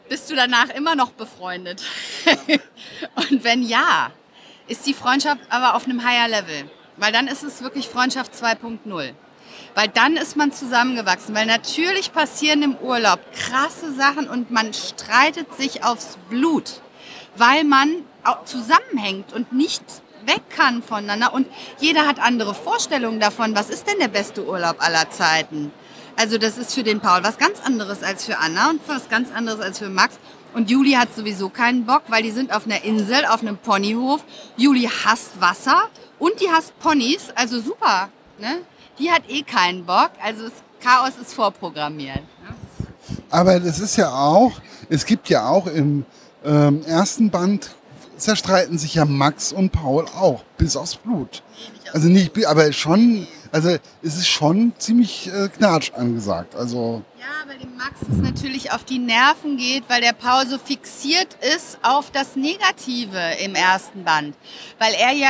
bist 0.07 0.29
du 0.29 0.35
danach 0.35 0.69
immer 0.69 0.95
noch 0.95 1.11
befreundet? 1.11 1.81
und 3.15 3.43
wenn 3.43 3.63
ja, 3.63 4.11
ist 4.67 4.85
die 4.85 4.93
Freundschaft 4.93 5.41
aber 5.49 5.75
auf 5.75 5.85
einem 5.85 6.07
higher 6.07 6.27
Level. 6.27 6.69
Weil 6.97 7.11
dann 7.11 7.27
ist 7.27 7.43
es 7.43 7.61
wirklich 7.61 7.87
Freundschaft 7.87 8.33
2.0. 8.33 9.13
Weil 9.75 9.89
dann 9.89 10.15
ist 10.15 10.35
man 10.35 10.51
zusammengewachsen. 10.51 11.35
Weil 11.35 11.45
natürlich 11.45 12.11
passieren 12.13 12.63
im 12.63 12.75
Urlaub 12.77 13.19
krasse 13.33 13.93
Sachen 13.93 14.27
und 14.27 14.49
man 14.49 14.73
streitet 14.73 15.53
sich 15.55 15.83
aufs 15.83 16.17
Blut. 16.29 16.81
Weil 17.35 17.63
man 17.65 18.03
zusammenhängt 18.45 19.33
und 19.33 19.53
nicht 19.53 19.83
weg 20.25 20.41
kann 20.49 20.81
voneinander. 20.81 21.33
Und 21.33 21.47
jeder 21.79 22.07
hat 22.07 22.19
andere 22.19 22.55
Vorstellungen 22.55 23.19
davon, 23.19 23.55
was 23.55 23.69
ist 23.69 23.87
denn 23.87 23.99
der 23.99 24.07
beste 24.07 24.45
Urlaub 24.45 24.77
aller 24.79 25.09
Zeiten. 25.11 25.71
Also 26.17 26.37
das 26.37 26.57
ist 26.57 26.73
für 26.73 26.83
den 26.83 27.01
Paul 27.01 27.23
was 27.23 27.37
ganz 27.37 27.59
anderes 27.59 28.01
als 28.01 28.25
für 28.25 28.37
Anna 28.39 28.69
und 28.69 28.81
was 28.87 29.09
ganz 29.09 29.31
anderes 29.31 29.59
als 29.59 29.79
für 29.79 29.89
Max. 29.89 30.17
Und 30.53 30.69
Juli 30.69 30.93
hat 30.93 31.13
sowieso 31.13 31.49
keinen 31.49 31.85
Bock, 31.85 32.03
weil 32.07 32.23
die 32.23 32.31
sind 32.31 32.53
auf 32.53 32.65
einer 32.65 32.83
Insel, 32.85 33.25
auf 33.25 33.41
einem 33.41 33.57
Ponyhof. 33.57 34.23
Juli 34.55 34.89
hasst 35.03 35.41
Wasser 35.41 35.89
und 36.17 36.39
die 36.39 36.49
hasst 36.49 36.79
Ponys, 36.79 37.27
also 37.35 37.59
super. 37.59 38.09
Ne? 38.39 38.61
Die 38.99 39.11
hat 39.11 39.23
eh 39.29 39.41
keinen 39.41 39.85
Bock, 39.85 40.11
also 40.23 40.45
Chaos 40.81 41.13
ist 41.21 41.33
vorprogrammiert. 41.33 42.17
Ne? 42.17 42.87
Aber 43.29 43.59
das 43.59 43.79
ist 43.79 43.97
ja 43.97 44.09
auch, 44.09 44.53
es 44.89 45.05
gibt 45.05 45.29
ja 45.29 45.47
auch 45.47 45.67
im 45.67 46.05
ähm, 46.45 46.83
ersten 46.85 47.29
Band 47.29 47.75
zerstreiten 48.17 48.77
sich 48.77 48.95
ja 48.95 49.05
Max 49.05 49.51
und 49.51 49.71
Paul 49.71 50.05
auch, 50.05 50.43
bis 50.57 50.75
aufs 50.77 50.95
Blut. 50.95 51.43
Also 51.93 52.07
nicht, 52.07 52.45
aber 52.45 52.71
schon, 52.73 53.27
also 53.51 53.69
es 54.01 54.17
ist 54.17 54.27
schon 54.27 54.73
ziemlich 54.77 55.27
äh, 55.27 55.49
knatsch 55.49 55.91
angesagt. 55.93 56.55
Also 56.55 57.03
ja, 57.19 57.49
weil 57.49 57.57
dem 57.57 57.75
Max 57.77 57.95
es 58.01 58.17
natürlich 58.17 58.71
auf 58.71 58.83
die 58.83 58.99
Nerven 58.99 59.57
geht, 59.57 59.83
weil 59.87 60.01
der 60.01 60.13
Paul 60.13 60.47
so 60.47 60.57
fixiert 60.57 61.37
ist 61.55 61.77
auf 61.81 62.11
das 62.11 62.35
Negative 62.35 63.19
im 63.43 63.55
ersten 63.55 64.03
Band. 64.03 64.35
Weil 64.79 64.93
er 64.93 65.11
ja 65.11 65.29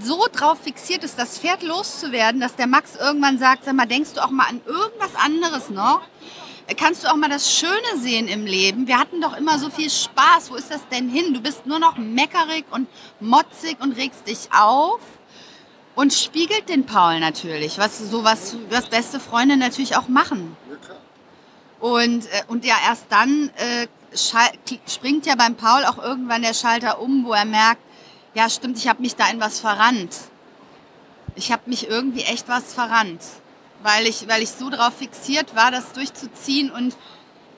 so 0.00 0.26
drauf 0.32 0.58
fixiert 0.60 1.04
ist, 1.04 1.18
das 1.18 1.38
Pferd 1.38 1.62
loszuwerden, 1.62 2.40
dass 2.40 2.56
der 2.56 2.66
Max 2.66 2.96
irgendwann 2.96 3.38
sagt, 3.38 3.64
sag 3.64 3.74
mal, 3.74 3.86
denkst 3.86 4.14
du 4.14 4.24
auch 4.24 4.30
mal 4.30 4.46
an 4.48 4.60
irgendwas 4.66 5.14
anderes 5.16 5.70
noch? 5.70 6.02
kannst 6.78 7.04
du 7.04 7.08
auch 7.08 7.16
mal 7.16 7.28
das 7.28 7.52
Schöne 7.52 7.98
sehen 7.98 8.26
im 8.26 8.46
Leben. 8.46 8.86
Wir 8.86 8.98
hatten 8.98 9.20
doch 9.20 9.36
immer 9.36 9.58
so 9.58 9.68
viel 9.68 9.90
Spaß. 9.90 10.50
Wo 10.50 10.54
ist 10.54 10.70
das 10.70 10.88
denn 10.88 11.10
hin? 11.10 11.34
Du 11.34 11.40
bist 11.42 11.66
nur 11.66 11.78
noch 11.78 11.98
meckerig 11.98 12.64
und 12.70 12.88
motzig 13.20 13.76
und 13.80 13.96
regst 13.98 14.26
dich 14.26 14.48
auf. 14.50 15.00
Und 15.94 16.12
spiegelt 16.12 16.68
den 16.68 16.86
Paul 16.86 17.20
natürlich, 17.20 17.78
was 17.78 17.98
so 17.98 18.24
was, 18.24 18.56
was 18.70 18.86
beste 18.86 19.20
Freunde 19.20 19.56
natürlich 19.56 19.96
auch 19.96 20.08
machen. 20.08 20.56
Und, 21.78 22.26
äh, 22.26 22.42
und 22.48 22.64
ja, 22.64 22.76
erst 22.86 23.06
dann 23.10 23.50
äh, 23.56 23.86
springt 24.88 25.26
ja 25.26 25.36
beim 25.36 25.54
Paul 25.54 25.84
auch 25.84 25.98
irgendwann 25.98 26.42
der 26.42 26.54
Schalter 26.54 27.00
um, 27.00 27.24
wo 27.24 27.32
er 27.32 27.44
merkt, 27.44 27.82
ja 28.34 28.50
stimmt, 28.50 28.78
ich 28.78 28.88
habe 28.88 29.02
mich 29.02 29.16
da 29.16 29.28
in 29.30 29.40
was 29.40 29.60
verrannt. 29.60 30.14
Ich 31.36 31.50
habe 31.50 31.62
mich 31.66 31.88
irgendwie 31.88 32.22
echt 32.22 32.48
was 32.48 32.72
verrannt 32.74 33.20
weil 33.84 34.06
ich, 34.06 34.26
weil 34.28 34.42
ich 34.42 34.50
so 34.50 34.70
darauf 34.70 34.94
fixiert 34.94 35.54
war, 35.54 35.70
das 35.70 35.92
durchzuziehen 35.92 36.70
und 36.70 36.96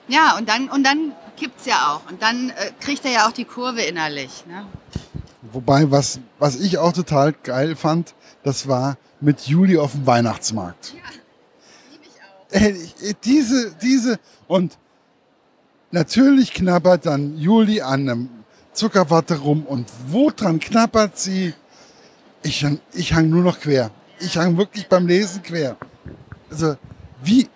ja, 0.09 0.37
und 0.37 0.49
dann, 0.49 0.69
und 0.69 0.85
dann 0.85 1.13
kippt 1.37 1.61
es 1.61 1.67
ja 1.67 1.93
auch. 1.93 2.11
Und 2.11 2.23
dann 2.23 2.51
äh, 2.51 2.71
kriegt 2.81 3.05
er 3.05 3.13
ja 3.13 3.29
auch 3.29 3.33
die 3.33 3.45
Kurve 3.45 3.83
innerlich. 3.83 4.45
Ne? 4.47 4.67
Wobei, 5.53 5.91
was, 5.91 6.21
was 6.39 6.57
ich 6.57 6.79
auch 6.79 6.93
total 6.93 7.33
geil 7.33 7.75
fand, 7.75 8.15
das 8.43 8.69
war 8.69 8.99
mit 9.21 9.47
Juli 9.47 9.79
auf 9.79 9.93
dem 9.93 10.07
Weihnachtsmarkt. 10.07 10.95
Ja, 10.95 11.03
liebe 11.91 12.05
ich 12.05 12.21
auch. 12.23 13.09
Äh, 13.09 13.15
diese, 13.25 13.75
diese, 13.83 14.19
und 14.47 14.79
natürlich 15.91 16.53
knabbert 16.53 17.07
dann 17.07 17.37
Juli 17.37 17.81
an 17.81 18.09
einem 18.09 18.36
Zuckerwatte 18.77 19.39
rum 19.39 19.65
und 19.67 19.89
wo 20.09 20.31
dran 20.31 20.61
knabbert 20.61 21.19
sie? 21.19 21.55
Ich, 22.43 22.65
ich 22.93 23.13
hang 23.15 23.29
nur 23.31 23.43
noch 23.43 23.59
quer. 23.59 23.91
Ich 24.21 24.37
hang 24.37 24.57
wirklich 24.57 24.89
beim 24.89 25.07
Lesen 25.07 25.43
quer 25.43 25.77
also 26.51 26.77
wie, 27.23 27.49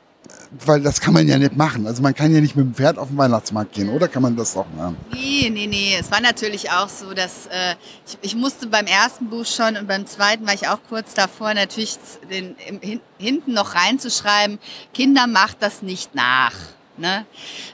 weil 0.64 0.80
das 0.82 1.00
kann 1.00 1.14
man 1.14 1.28
ja 1.28 1.38
nicht 1.38 1.56
machen. 1.56 1.86
Also 1.86 2.02
man 2.02 2.14
kann 2.14 2.34
ja 2.34 2.40
nicht 2.40 2.56
mit 2.56 2.66
dem 2.66 2.74
Pferd 2.74 2.98
auf 2.98 3.08
den 3.08 3.18
Weihnachtsmarkt 3.18 3.72
gehen, 3.72 3.88
oder 3.90 4.08
kann 4.08 4.22
man 4.22 4.36
das 4.36 4.54
doch 4.54 4.66
machen? 4.76 4.96
Nee, 5.12 5.50
nee, 5.50 5.66
nee. 5.66 5.96
Es 5.98 6.10
war 6.10 6.20
natürlich 6.20 6.70
auch 6.70 6.88
so, 6.88 7.14
dass 7.14 7.46
äh, 7.46 7.74
ich, 8.06 8.18
ich, 8.22 8.34
musste 8.34 8.66
beim 8.66 8.86
ersten 8.86 9.28
Buch 9.28 9.46
schon 9.46 9.76
und 9.76 9.86
beim 9.86 10.06
zweiten 10.06 10.46
war 10.46 10.54
ich 10.54 10.68
auch 10.68 10.80
kurz 10.88 11.14
davor, 11.14 11.54
natürlich 11.54 11.98
den, 12.30 12.56
im, 12.66 12.80
hin, 12.80 13.00
hinten 13.18 13.52
noch 13.52 13.74
reinzuschreiben, 13.74 14.58
Kinder 14.92 15.26
macht 15.26 15.58
das 15.60 15.82
nicht 15.82 16.14
nach. 16.14 16.54
Ne? 16.96 17.24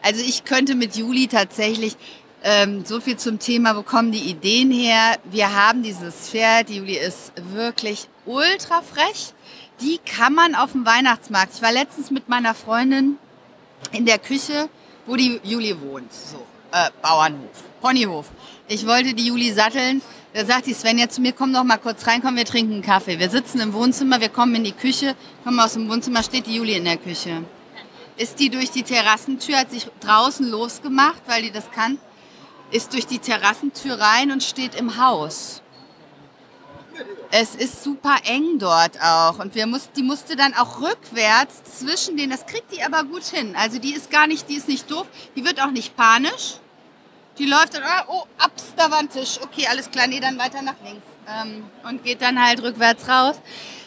Also 0.02 0.20
ich 0.20 0.44
könnte 0.44 0.74
mit 0.74 0.96
Juli 0.96 1.26
tatsächlich 1.26 1.96
ähm, 2.46 2.84
so 2.86 3.00
viel 3.00 3.18
zum 3.18 3.38
Thema, 3.38 3.76
wo 3.76 3.82
kommen 3.82 4.12
die 4.12 4.30
Ideen 4.30 4.70
her? 4.70 5.18
Wir 5.24 5.54
haben 5.54 5.82
dieses 5.82 6.30
Pferd, 6.30 6.70
die 6.70 6.76
Juli 6.76 6.96
ist 6.96 7.32
wirklich 7.52 8.08
ultra 8.24 8.80
frech 8.80 9.34
die 9.80 9.98
kann 9.98 10.34
man 10.34 10.54
auf 10.54 10.72
dem 10.72 10.86
Weihnachtsmarkt. 10.86 11.54
Ich 11.54 11.62
war 11.62 11.72
letztens 11.72 12.10
mit 12.10 12.28
meiner 12.28 12.54
Freundin 12.54 13.18
in 13.92 14.06
der 14.06 14.18
Küche, 14.18 14.68
wo 15.06 15.16
die 15.16 15.40
Juli 15.42 15.78
wohnt. 15.80 16.12
So, 16.12 16.38
äh, 16.72 16.90
Bauernhof, 17.02 17.62
Ponyhof. 17.80 18.26
Ich 18.68 18.86
wollte 18.86 19.14
die 19.14 19.26
Juli 19.26 19.52
satteln. 19.52 20.02
Da 20.32 20.44
sagt 20.44 20.66
die 20.66 20.74
Svenja 20.74 21.08
zu 21.08 21.20
mir, 21.20 21.32
komm 21.32 21.52
doch 21.52 21.64
mal 21.64 21.78
kurz 21.78 22.06
rein, 22.06 22.20
komm, 22.20 22.36
wir 22.36 22.44
trinken 22.44 22.74
einen 22.74 22.82
Kaffee. 22.82 23.18
Wir 23.18 23.30
sitzen 23.30 23.60
im 23.60 23.72
Wohnzimmer, 23.72 24.20
wir 24.20 24.28
kommen 24.28 24.54
in 24.54 24.64
die 24.64 24.72
Küche, 24.72 25.14
kommen 25.44 25.58
aus 25.60 25.74
dem 25.74 25.88
Wohnzimmer, 25.88 26.22
steht 26.22 26.46
die 26.46 26.56
Juli 26.56 26.74
in 26.74 26.84
der 26.84 26.98
Küche. 26.98 27.44
Ist 28.18 28.38
die 28.38 28.50
durch 28.50 28.70
die 28.70 28.82
Terrassentür, 28.82 29.58
hat 29.58 29.70
sich 29.70 29.86
draußen 30.00 30.50
losgemacht, 30.50 31.22
weil 31.26 31.42
die 31.42 31.50
das 31.50 31.70
kann, 31.70 31.98
ist 32.70 32.92
durch 32.92 33.06
die 33.06 33.18
Terrassentür 33.18 33.98
rein 33.98 34.30
und 34.30 34.42
steht 34.42 34.74
im 34.74 34.96
Haus. 34.96 35.62
Es 37.30 37.54
ist 37.54 37.82
super 37.82 38.16
eng 38.24 38.58
dort 38.58 39.00
auch. 39.02 39.38
Und 39.38 39.54
wir 39.54 39.66
muss, 39.66 39.90
die 39.92 40.02
musste 40.02 40.36
dann 40.36 40.54
auch 40.54 40.80
rückwärts 40.80 41.62
zwischen 41.78 42.16
denen, 42.16 42.30
das 42.30 42.46
kriegt 42.46 42.72
die 42.72 42.82
aber 42.82 43.04
gut 43.04 43.24
hin. 43.24 43.54
Also 43.56 43.78
die 43.78 43.94
ist 43.94 44.10
gar 44.10 44.26
nicht, 44.26 44.48
die 44.48 44.54
ist 44.54 44.68
nicht 44.68 44.90
doof, 44.90 45.06
die 45.34 45.44
wird 45.44 45.60
auch 45.60 45.70
nicht 45.70 45.96
panisch. 45.96 46.54
Die 47.38 47.46
läuft 47.46 47.74
dann, 47.74 47.82
ah, 47.82 48.04
oh, 48.08 48.24
ups, 48.42 48.72
da 48.76 48.90
war 48.90 48.98
ein 48.98 49.10
Tisch. 49.10 49.38
Okay, 49.42 49.66
alles 49.68 49.90
klar, 49.90 50.06
nee, 50.06 50.20
dann 50.20 50.38
weiter 50.38 50.62
nach 50.62 50.76
links. 50.82 51.02
Ähm, 51.28 51.64
und 51.86 52.02
geht 52.02 52.22
dann 52.22 52.42
halt 52.42 52.62
rückwärts 52.62 53.08
raus. 53.08 53.36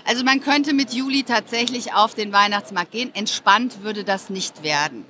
Also 0.05 0.23
man 0.23 0.41
könnte 0.41 0.73
mit 0.73 0.93
Juli 0.93 1.23
tatsächlich 1.23 1.93
auf 1.93 2.13
den 2.13 2.31
Weihnachtsmarkt 2.31 2.91
gehen. 2.91 3.13
Entspannt 3.15 3.83
würde 3.83 4.03
das 4.03 4.29
nicht 4.29 4.61
werden 4.61 5.05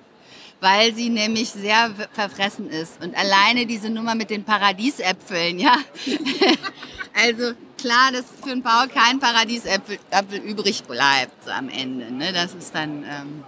weil 0.61 0.93
sie 0.93 1.09
nämlich 1.09 1.49
sehr 1.49 1.91
verfressen 2.13 2.69
ist. 2.69 3.01
Und 3.03 3.15
alleine 3.15 3.65
diese 3.65 3.89
Nummer 3.89 4.15
mit 4.15 4.29
den 4.29 4.43
Paradiesäpfeln, 4.43 5.59
ja. 5.59 5.77
also 7.25 7.53
klar, 7.77 8.11
dass 8.11 8.25
für 8.43 8.51
einen 8.51 8.61
Bauer 8.61 8.87
kein 8.87 9.19
Paradiesäpfel 9.19 9.97
übrig 10.43 10.83
bleibt 10.83 11.45
so 11.45 11.51
am 11.51 11.69
Ende. 11.69 12.11
Ne? 12.11 12.33
Das 12.33 12.53
ist 12.53 12.75
dann. 12.75 13.03
Ähm, 13.03 13.43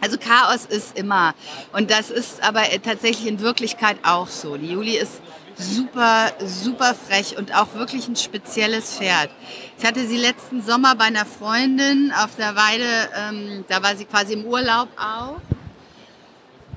also 0.00 0.16
Chaos 0.18 0.64
ist 0.64 0.98
immer. 0.98 1.34
Und 1.72 1.90
das 1.90 2.10
ist 2.10 2.42
aber 2.42 2.62
tatsächlich 2.82 3.26
in 3.26 3.40
Wirklichkeit 3.40 3.98
auch 4.02 4.28
so. 4.28 4.56
Die 4.56 4.68
Juli 4.68 4.96
ist 4.96 5.20
super, 5.56 6.32
super 6.44 6.94
frech 6.94 7.36
und 7.36 7.54
auch 7.54 7.74
wirklich 7.74 8.08
ein 8.08 8.16
spezielles 8.16 8.96
Pferd. 8.96 9.30
Ich 9.78 9.84
hatte 9.84 10.06
sie 10.06 10.16
letzten 10.16 10.62
Sommer 10.62 10.94
bei 10.96 11.04
einer 11.04 11.26
Freundin 11.26 12.12
auf 12.22 12.36
der 12.36 12.56
Weide, 12.56 12.84
ähm, 13.16 13.64
da 13.68 13.82
war 13.82 13.96
sie 13.96 14.06
quasi 14.06 14.32
im 14.32 14.44
Urlaub 14.44 14.88
auch. 14.96 15.36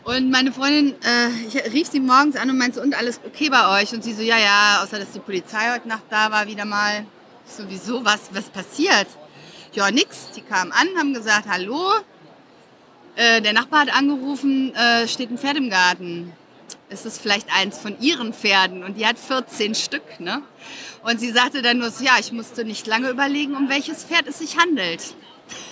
Und 0.05 0.29
meine 0.29 0.51
Freundin, 0.51 0.93
äh, 1.03 1.29
ich 1.47 1.55
rief 1.73 1.87
sie 1.87 1.99
morgens 1.99 2.35
an 2.35 2.51
und 2.51 2.59
meinte, 2.59 2.79
und 2.79 2.95
alles 2.95 3.19
okay 3.25 3.49
bei 3.49 3.81
euch? 3.81 3.91
Und 3.91 4.03
sie 4.03 4.13
so, 4.13 4.21
ja, 4.21 4.37
ja, 4.37 4.83
außer 4.83 4.99
dass 4.99 5.11
die 5.11 5.19
Polizei 5.19 5.73
heute 5.73 5.87
Nacht 5.87 6.03
da 6.11 6.31
war, 6.31 6.45
wieder 6.45 6.63
mal. 6.63 7.07
Sowieso, 7.47 8.05
was, 8.05 8.29
was 8.31 8.47
passiert? 8.49 9.07
Ja, 9.73 9.89
nix. 9.89 10.29
Die 10.35 10.41
kamen 10.41 10.71
an, 10.71 10.87
haben 10.95 11.15
gesagt, 11.15 11.47
hallo. 11.49 11.91
Äh, 13.15 13.41
der 13.41 13.53
Nachbar 13.53 13.81
hat 13.81 13.97
angerufen, 13.97 14.75
äh, 14.75 15.07
steht 15.07 15.31
ein 15.31 15.39
Pferd 15.39 15.57
im 15.57 15.71
Garten. 15.71 16.31
Es 16.87 17.07
ist 17.07 17.19
vielleicht 17.19 17.47
eins 17.51 17.79
von 17.79 17.99
ihren 17.99 18.31
Pferden 18.31 18.83
und 18.83 18.97
die 18.97 19.07
hat 19.07 19.17
14 19.17 19.73
Stück, 19.73 20.19
ne? 20.19 20.43
Und 21.01 21.19
sie 21.19 21.31
sagte 21.31 21.63
dann 21.63 21.79
nur 21.79 21.89
so, 21.89 22.03
ja, 22.03 22.13
ich 22.19 22.31
musste 22.31 22.63
nicht 22.63 22.85
lange 22.85 23.09
überlegen, 23.09 23.55
um 23.55 23.69
welches 23.69 24.03
Pferd 24.03 24.27
es 24.27 24.37
sich 24.37 24.57
handelt. 24.57 25.15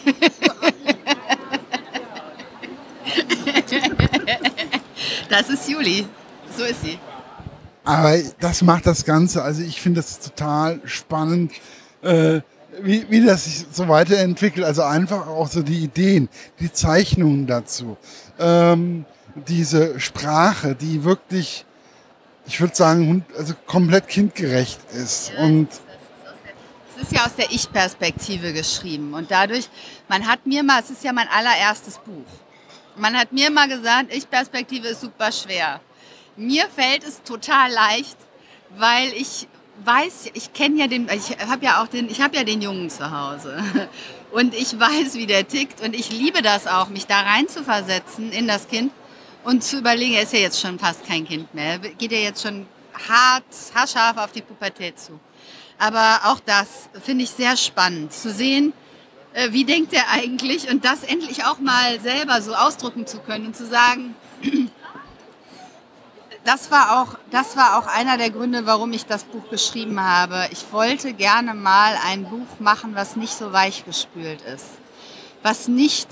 das 5.30 5.50
ist 5.50 5.70
Juli. 5.70 6.08
So 6.56 6.64
ist 6.64 6.82
sie. 6.84 7.00
Aber 7.84 8.18
das 8.40 8.62
macht 8.62 8.86
das 8.86 9.04
Ganze, 9.04 9.44
also 9.44 9.62
ich 9.62 9.82
finde 9.82 10.00
das 10.02 10.20
total 10.20 10.80
spannend, 10.86 11.52
äh, 12.02 12.40
wie, 12.82 13.06
wie 13.10 13.26
das 13.26 13.44
sich 13.46 13.66
so 13.72 13.88
weiterentwickelt. 13.88 14.66
Also 14.66 14.84
einfach 14.84 15.28
auch 15.28 15.48
so 15.48 15.62
die 15.62 15.84
Ideen, 15.84 16.30
die 16.60 16.72
Zeichnungen 16.72 17.46
dazu. 17.46 17.98
Ähm, 18.40 19.06
diese 19.36 20.00
Sprache, 20.00 20.76
die 20.76 21.04
wirklich, 21.04 21.66
ich 22.46 22.60
würde 22.62 22.76
sagen, 22.76 23.26
also 23.38 23.54
komplett 23.68 24.08
kindgerecht 24.08 24.80
ist. 24.94 25.32
Ja, 25.36 25.44
und 25.44 25.68
es 26.96 27.04
ist 27.04 27.12
ja 27.12 27.26
aus 27.26 27.36
der 27.36 27.52
Ich-Perspektive 27.52 28.54
geschrieben. 28.54 29.14
Und 29.14 29.30
dadurch, 29.30 29.70
man 30.08 30.26
hat 30.28 30.46
mir 30.46 30.64
mal, 30.64 30.82
es 30.82 30.90
ist 30.90 31.04
ja 31.04 31.12
mein 31.12 31.28
allererstes 31.28 31.98
Buch. 31.98 32.43
Man 32.96 33.18
hat 33.18 33.32
mir 33.32 33.50
mal 33.50 33.68
gesagt, 33.68 34.14
Ich-Perspektive 34.14 34.90
ist 34.90 35.02
super 35.02 35.32
schwer. 35.32 35.82
Mir 36.36 36.66
fällt 36.68 37.04
es 37.04 37.24
total 37.24 37.72
leicht, 37.72 38.18
weil 38.78 39.10
ich 39.14 39.48
weiß, 39.84 40.30
ich 40.34 40.54
kenne 40.54 40.80
ja 40.80 40.88
den, 40.88 41.10
ich 41.10 41.38
habe 41.48 41.66
ja 41.66 41.82
auch 41.82 41.88
den, 41.88 42.10
ich 42.10 42.22
habe 42.22 42.36
ja 42.36 42.44
den 42.44 42.62
Jungen 42.62 42.90
zu 42.90 43.10
Hause 43.10 43.64
und 44.32 44.54
ich 44.54 44.80
weiß, 44.80 45.16
wie 45.16 45.26
der 45.26 45.48
tickt 45.48 45.82
und 45.82 45.96
ich 45.96 46.12
liebe 46.12 46.42
das 46.42 46.68
auch, 46.68 46.90
mich 46.90 47.08
da 47.08 47.22
rein 47.22 47.48
zu 47.48 47.64
versetzen 47.64 48.32
in 48.32 48.48
das 48.48 48.68
Kind 48.68 48.92
und 49.44 49.64
zu 49.64 49.80
überlegen, 49.80 50.14
er 50.14 50.24
ist 50.24 50.34
ja 50.34 50.40
jetzt 50.40 50.60
schon 50.60 50.78
fast 50.78 51.06
kein 51.08 51.26
Kind 51.26 51.54
mehr, 51.54 51.80
geht 51.80 52.12
ja 52.12 52.20
jetzt 52.20 52.44
schon 52.44 52.68
hart, 53.10 53.44
haarscharf 53.74 54.18
auf 54.18 54.32
die 54.32 54.42
Pubertät 54.42 55.00
zu. 55.00 55.20
Aber 55.80 56.22
auch 56.26 56.40
das 56.40 56.90
finde 57.04 57.24
ich 57.24 57.32
sehr 57.32 57.58
spannend 57.58 58.14
zu 58.14 58.32
sehen, 58.32 58.74
äh, 59.34 59.52
wie 59.52 59.66
denkt 59.66 59.94
er 59.94 60.10
eigentlich 60.12 60.70
und 60.70 60.86
das 60.86 61.04
endlich 61.04 61.46
auch 61.46 61.60
mal 61.60 62.00
selber 62.00 62.42
so 62.42 62.54
ausdrücken 62.54 63.06
zu 63.08 63.20
können 63.20 63.48
und 63.48 63.56
zu 63.56 63.66
sagen, 63.66 64.16
das 66.46 66.72
war 66.72 67.02
auch, 67.02 67.18
das 67.32 67.56
war 67.56 67.78
auch 67.78 67.88
einer 67.88 68.18
der 68.18 68.30
Gründe, 68.30 68.66
warum 68.66 68.94
ich 68.94 69.06
das 69.06 69.24
Buch 69.24 69.50
geschrieben 69.50 70.00
habe. 70.00 70.48
Ich 70.52 70.72
wollte 70.72 71.14
gerne 71.14 71.54
mal 71.54 71.98
ein 72.06 72.26
Buch 72.26 72.60
machen, 72.60 72.96
was 72.96 73.16
nicht 73.16 73.34
so 73.34 73.54
weichgespült 73.54 74.42
ist. 74.42 74.66
Was 75.42 75.68
nicht 75.68 76.08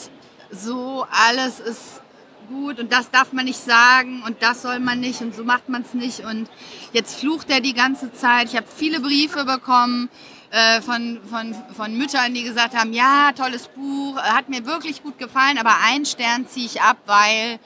so 0.51 1.05
alles 1.09 1.59
ist 1.59 2.01
gut 2.49 2.79
und 2.79 2.91
das 2.91 3.11
darf 3.11 3.31
man 3.31 3.45
nicht 3.45 3.63
sagen 3.63 4.23
und 4.25 4.41
das 4.41 4.61
soll 4.61 4.79
man 4.79 4.99
nicht 4.99 5.21
und 5.21 5.33
so 5.33 5.43
macht 5.43 5.69
man 5.69 5.83
es 5.83 5.93
nicht 5.93 6.21
und 6.21 6.49
jetzt 6.91 7.15
flucht 7.15 7.49
er 7.49 7.61
die 7.61 7.73
ganze 7.73 8.11
Zeit. 8.11 8.49
Ich 8.49 8.57
habe 8.57 8.67
viele 8.67 8.99
Briefe 8.99 9.45
bekommen 9.45 10.09
äh, 10.51 10.81
von, 10.81 11.19
von, 11.29 11.55
von 11.75 11.97
Müttern, 11.97 12.33
die 12.33 12.43
gesagt 12.43 12.75
haben, 12.75 12.93
ja, 12.93 13.31
tolles 13.35 13.69
Buch, 13.69 14.17
äh, 14.17 14.21
hat 14.21 14.49
mir 14.49 14.65
wirklich 14.65 15.01
gut 15.01 15.17
gefallen, 15.17 15.57
aber 15.57 15.77
einen 15.85 16.05
Stern 16.05 16.47
ziehe 16.47 16.65
ich 16.65 16.81
ab, 16.81 16.97
weil 17.05 17.59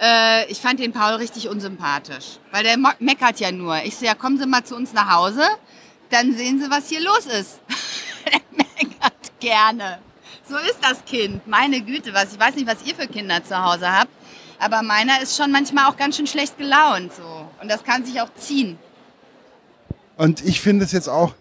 äh, 0.00 0.50
ich 0.50 0.60
fand 0.60 0.78
den 0.78 0.92
Paul 0.92 1.14
richtig 1.14 1.48
unsympathisch. 1.48 2.38
Weil 2.52 2.62
der 2.62 2.76
meckert 3.00 3.40
ja 3.40 3.50
nur. 3.50 3.82
Ich 3.82 3.96
so, 3.96 4.06
ja, 4.06 4.14
kommen 4.14 4.38
Sie 4.38 4.46
mal 4.46 4.64
zu 4.64 4.76
uns 4.76 4.92
nach 4.92 5.12
Hause, 5.12 5.42
dann 6.10 6.32
sehen 6.36 6.60
Sie, 6.60 6.70
was 6.70 6.88
hier 6.88 7.00
los 7.00 7.26
ist. 7.26 7.60
der 8.24 8.40
meckert 8.52 9.40
gerne. 9.40 9.98
So 10.48 10.56
ist 10.56 10.78
das 10.80 11.04
Kind. 11.04 11.46
Meine 11.46 11.80
Güte, 11.82 12.14
was. 12.14 12.32
Ich 12.32 12.40
weiß 12.40 12.54
nicht, 12.54 12.68
was 12.68 12.86
ihr 12.86 12.94
für 12.94 13.08
Kinder 13.08 13.42
zu 13.44 13.62
Hause 13.62 13.92
habt, 13.92 14.12
aber 14.60 14.82
meiner 14.82 15.20
ist 15.20 15.36
schon 15.36 15.50
manchmal 15.50 15.86
auch 15.86 15.96
ganz 15.96 16.16
schön 16.16 16.26
schlecht 16.26 16.56
gelaunt. 16.56 17.12
So. 17.12 17.48
Und 17.60 17.68
das 17.68 17.82
kann 17.82 18.04
sich 18.04 18.20
auch 18.20 18.32
ziehen. 18.36 18.78
Und 20.16 20.44
ich 20.44 20.60
finde 20.60 20.84
es 20.84 20.92
jetzt 20.92 21.08
auch 21.08 21.34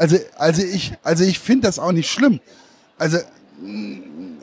also, 0.00 0.16
also 0.38 0.62
ich, 0.62 0.94
also 1.02 1.24
ich 1.24 1.38
finde 1.38 1.66
das 1.66 1.78
auch 1.78 1.92
nicht 1.92 2.10
schlimm. 2.10 2.40
Also, 2.96 3.18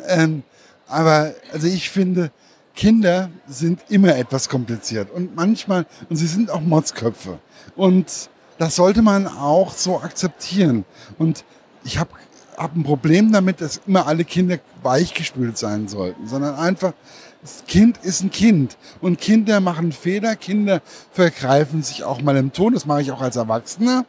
ähm, 0.08 0.44
aber 0.88 1.34
also 1.52 1.66
ich 1.66 1.90
finde, 1.90 2.32
Kinder 2.76 3.32
sind 3.48 3.80
immer 3.90 4.16
etwas 4.16 4.50
kompliziert 4.50 5.10
und 5.10 5.36
manchmal, 5.36 5.88
und 6.10 6.16
sie 6.16 6.28
sind 6.28 6.52
auch 6.52 6.62
Motzköpfe. 6.62 7.40
Und 7.76 8.30
das 8.60 8.76
sollte 8.76 9.02
man 9.02 9.26
auch 9.26 9.74
so 9.74 10.00
akzeptieren. 10.00 10.86
Und 11.18 11.44
ich 11.84 11.98
habe 11.98 12.12
hab 12.56 12.76
ein 12.76 12.84
Problem 12.84 13.32
damit, 13.32 13.60
dass 13.60 13.82
immer 13.88 14.06
alle 14.06 14.26
Kinder 14.26 14.60
weichgespült 14.84 15.58
sein 15.58 15.88
sollten, 15.88 16.28
sondern 16.28 16.54
einfach, 16.54 16.94
das 17.42 17.64
Kind 17.68 17.98
ist 18.04 18.22
ein 18.22 18.30
Kind. 18.30 18.78
Und 19.02 19.20
Kinder 19.20 19.60
machen 19.60 19.92
Fehler, 19.92 20.36
Kinder 20.36 20.82
vergreifen 21.12 21.82
sich 21.82 22.04
auch 22.04 22.22
mal 22.22 22.38
im 22.38 22.54
Ton, 22.54 22.74
das 22.74 22.86
mache 22.86 23.02
ich 23.02 23.12
auch 23.12 23.22
als 23.22 23.38
Erwachsener. 23.38 24.06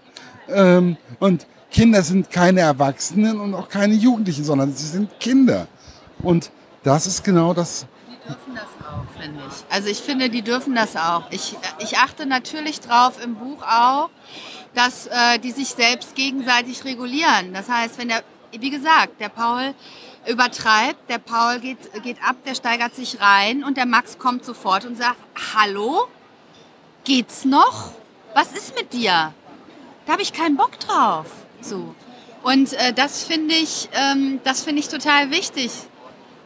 Ähm, 0.49 0.97
und 1.19 1.47
Kinder 1.71 2.03
sind 2.03 2.31
keine 2.31 2.61
Erwachsenen 2.61 3.41
und 3.41 3.55
auch 3.55 3.69
keine 3.69 3.95
Jugendlichen, 3.95 4.45
sondern 4.45 4.75
sie 4.75 4.87
sind 4.87 5.21
Kinder. 5.21 5.67
Und 6.23 6.51
das 6.83 7.07
ist 7.07 7.23
genau 7.23 7.53
das. 7.53 7.87
Die 8.09 8.27
dürfen 8.27 8.55
das 8.55 8.87
auch, 8.87 9.21
finde 9.21 9.41
ich. 9.47 9.75
Also 9.75 9.89
ich 9.89 9.99
finde, 9.99 10.31
die 10.31 10.43
dürfen 10.43 10.75
das 10.75 10.97
auch. 10.97 11.25
Ich, 11.31 11.57
ich 11.79 11.99
achte 11.99 12.27
natürlich 12.27 12.81
drauf 12.81 13.23
im 13.23 13.35
Buch 13.35 13.63
auch, 13.63 14.11
dass 14.75 15.07
äh, 15.07 15.39
die 15.39 15.51
sich 15.51 15.69
selbst 15.69 16.15
gegenseitig 16.15 16.85
regulieren. 16.85 17.53
Das 17.53 17.69
heißt, 17.69 17.99
wenn 17.99 18.09
der, 18.09 18.23
wie 18.53 18.71
gesagt, 18.71 19.21
der 19.21 19.29
Paul 19.29 19.75
übertreibt. 20.29 21.09
Der 21.09 21.19
Paul 21.19 21.59
geht, 21.59 21.79
geht 22.03 22.19
ab, 22.23 22.37
der 22.47 22.55
steigert 22.55 22.95
sich 22.95 23.21
rein 23.21 23.65
und 23.65 23.77
der 23.77 23.87
Max 23.87 24.19
kommt 24.19 24.45
sofort 24.45 24.85
und 24.85 24.97
sagt, 24.97 25.17
hallo, 25.55 26.07
geht's 27.05 27.45
noch? 27.45 27.93
Was 28.35 28.53
ist 28.53 28.77
mit 28.77 28.93
dir? 28.93 29.33
Da 30.09 30.15
habe 30.15 30.23
ich 30.23 30.33
keinen 30.33 30.57
Bock 30.57 30.81
drauf. 30.81 31.27
So. 31.61 31.95
Und 32.43 32.73
äh, 32.73 32.95
das 32.95 33.25
finde 33.25 33.55
ich, 33.55 33.91
ähm, 33.93 34.41
das 34.43 34.63
ich 34.79 34.89
total 34.89 35.31
wichtig, 35.31 35.71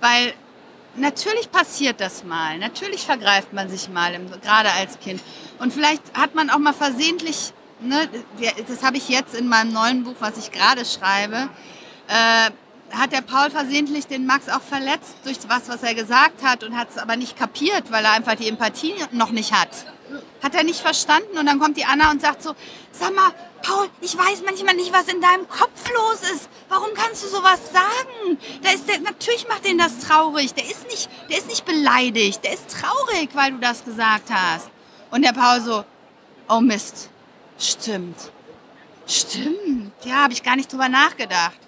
weil 0.01 0.35
natürlich 0.97 1.49
passiert 1.53 2.01
das 2.01 2.25
mal. 2.25 2.59
Natürlich 2.59 3.07
vergreift 3.07 3.53
man 3.53 3.69
sich 3.69 3.89
mal, 3.89 4.19
gerade 4.43 4.69
als 4.73 4.99
Kind. 4.99 5.23
Und 5.61 5.73
vielleicht 5.73 6.03
hat 6.15 6.35
man 6.35 6.51
auch 6.51 6.59
mal 6.59 6.73
versehentlich, 6.73 7.53
ne, 7.79 8.09
das 8.67 8.83
habe 8.83 8.97
ich 8.97 9.09
jetzt 9.09 9.33
in 9.37 9.47
meinem 9.47 9.73
neuen 9.73 10.03
Buch, 10.03 10.17
was 10.19 10.39
ich 10.39 10.51
gerade 10.51 10.85
schreibe, 10.85 11.49
äh, 12.09 12.51
hat 12.91 13.13
der 13.13 13.23
Paul 13.23 13.49
versehentlich 13.49 14.09
den 14.09 14.27
Max 14.27 14.49
auch 14.49 14.61
verletzt 14.61 15.15
durch 15.23 15.39
was, 15.47 15.69
was 15.69 15.85
er 15.85 15.95
gesagt 15.95 16.43
hat 16.43 16.65
und 16.65 16.77
hat 16.77 16.91
es 16.91 16.99
aber 16.99 17.15
nicht 17.15 17.39
kapiert, 17.39 17.93
weil 17.93 18.05
er 18.05 18.15
einfach 18.15 18.35
die 18.35 18.49
Empathie 18.49 18.95
noch 19.13 19.31
nicht 19.31 19.53
hat. 19.53 19.69
Hat 20.43 20.55
er 20.55 20.65
nicht 20.65 20.81
verstanden 20.81 21.39
und 21.39 21.47
dann 21.47 21.59
kommt 21.59 21.77
die 21.77 21.85
Anna 21.85 22.11
und 22.11 22.21
sagt 22.21 22.43
so, 22.43 22.55
sag 22.93 23.15
mal, 23.15 23.33
Paul, 23.63 23.89
ich 24.01 24.17
weiß 24.17 24.43
manchmal 24.45 24.75
nicht, 24.75 24.93
was 24.93 25.09
in 25.09 25.21
deinem 25.21 25.49
Kopf 25.49 25.89
los 25.95 26.21
ist. 26.33 26.49
Warum 26.69 26.89
kannst 26.95 27.23
du 27.23 27.29
sowas 27.29 27.61
sagen? 27.73 28.39
Da 28.63 28.71
ist 28.71 28.89
der, 28.89 29.01
natürlich 29.01 29.47
macht 29.49 29.65
den 29.65 29.79
das 29.79 30.01
traurig. 30.01 30.55
Der 30.55 30.65
ist 30.65 30.87
nicht, 30.89 31.09
der 31.31 31.39
ist 31.39 31.49
nicht 31.49 31.65
beleidigt. 31.65 32.45
Der 32.45 32.55
ist 32.55 32.71
traurig, 32.71 33.31
weil 33.35 33.53
du 33.53 33.59
das 33.59 33.85
gesagt 33.85 34.31
hast. 34.31 34.69
Und 35.11 35.25
der 35.25 35.33
Paul 35.33 35.61
so, 35.61 35.85
oh 36.49 36.61
Mist, 36.61 37.09
stimmt. 37.59 38.17
Stimmt. 39.07 39.93
Ja, 40.05 40.23
habe 40.23 40.33
ich 40.33 40.43
gar 40.43 40.57
nicht 40.57 40.73
drüber 40.73 40.89
nachgedacht. 40.89 41.59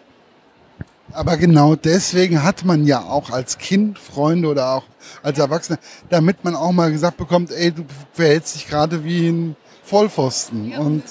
Aber 1.14 1.36
genau 1.36 1.76
deswegen 1.76 2.42
hat 2.42 2.64
man 2.64 2.86
ja 2.86 3.00
auch 3.02 3.30
als 3.30 3.56
Kind 3.58 3.98
Freunde 3.98 4.48
oder 4.48 4.72
auch 4.74 4.84
als 5.22 5.38
Erwachsener, 5.38 5.78
damit 6.10 6.44
man 6.44 6.56
auch 6.56 6.72
mal 6.72 6.90
gesagt 6.90 7.16
bekommt, 7.16 7.52
ey, 7.52 7.70
du 7.70 7.84
verhältst 8.12 8.56
dich 8.56 8.66
gerade 8.66 9.04
wie 9.04 9.28
ein 9.28 9.56
Vollpfosten. 9.84 10.74
Und, 10.74 11.02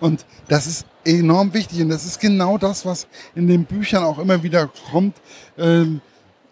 und 0.00 0.26
das 0.48 0.66
ist 0.66 0.84
enorm 1.04 1.54
wichtig. 1.54 1.80
Und 1.80 1.90
das 1.90 2.04
ist 2.04 2.18
genau 2.18 2.58
das, 2.58 2.84
was 2.84 3.06
in 3.36 3.46
den 3.46 3.64
Büchern 3.64 4.02
auch 4.02 4.18
immer 4.18 4.42
wieder 4.42 4.68
kommt. 4.90 5.16
Ähm, 5.56 6.00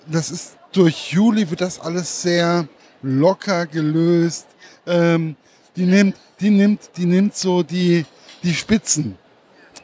das 0.07 0.31
ist 0.31 0.57
durch 0.71 1.13
Juli 1.13 1.51
wird 1.51 1.61
das 1.61 1.81
alles 1.81 2.23
sehr 2.23 2.69
locker 3.03 3.67
gelöst. 3.67 4.47
Ähm, 4.87 5.35
die 5.75 5.87
nimmt, 5.87 6.17
die 6.41 6.51
nimmt, 6.51 6.91
die 6.97 7.07
nimmt 7.07 7.35
so 7.35 7.65
die, 7.65 8.07
die 8.45 8.55
Spitzen, 8.55 9.17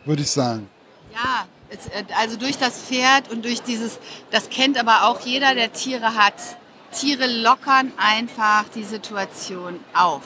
würde 0.04 0.22
ich 0.22 0.30
sagen. 0.30 0.68
Ja, 1.12 1.46
also 2.18 2.36
durch 2.36 2.58
das 2.58 2.78
Pferd 2.80 3.30
und 3.30 3.44
durch 3.44 3.62
dieses, 3.62 3.98
das 4.30 4.50
kennt 4.50 4.78
aber 4.78 5.04
auch 5.04 5.20
jeder, 5.20 5.54
der 5.54 5.72
Tiere 5.72 6.14
hat. 6.14 6.34
Tiere 6.92 7.26
lockern 7.26 7.92
einfach 7.96 8.64
die 8.74 8.82
Situation 8.82 9.78
auf. 9.94 10.22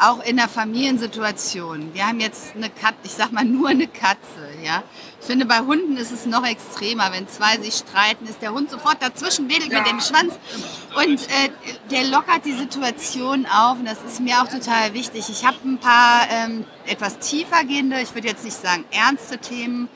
Auch 0.00 0.24
in 0.24 0.36
der 0.36 0.48
Familiensituation. 0.48 1.92
Wir 1.92 2.06
haben 2.06 2.20
jetzt 2.20 2.54
eine 2.54 2.70
Katze, 2.70 2.98
ich 3.02 3.10
sag 3.10 3.32
mal 3.32 3.44
nur 3.44 3.68
eine 3.68 3.88
Katze, 3.88 4.48
ja. 4.64 4.84
Ich 5.20 5.26
finde, 5.26 5.44
bei 5.44 5.58
Hunden 5.58 5.96
ist 5.96 6.12
es 6.12 6.24
noch 6.24 6.46
extremer. 6.46 7.10
Wenn 7.12 7.28
zwei 7.28 7.58
sich 7.58 7.74
streiten, 7.74 8.24
ist 8.26 8.40
der 8.40 8.52
Hund 8.52 8.70
sofort 8.70 9.02
dazwischen, 9.02 9.50
wedelt 9.50 9.72
mit 9.72 9.86
dem 9.86 10.00
Schwanz. 10.00 10.38
Und 10.94 11.20
äh, 11.24 11.50
der 11.90 12.04
lockert 12.04 12.44
die 12.44 12.52
Situation 12.52 13.44
auf. 13.46 13.80
Und 13.80 13.86
das 13.86 13.98
ist 14.06 14.20
mir 14.20 14.40
auch 14.40 14.48
total 14.48 14.94
wichtig. 14.94 15.28
Ich 15.28 15.44
habe 15.44 15.56
ein 15.64 15.78
paar 15.78 16.28
ähm, 16.30 16.64
etwas 16.86 17.18
tiefergehende, 17.18 18.00
ich 18.00 18.14
würde 18.14 18.28
jetzt 18.28 18.44
nicht 18.44 18.56
sagen 18.56 18.84
ernste 18.92 19.38
Themen 19.38 19.88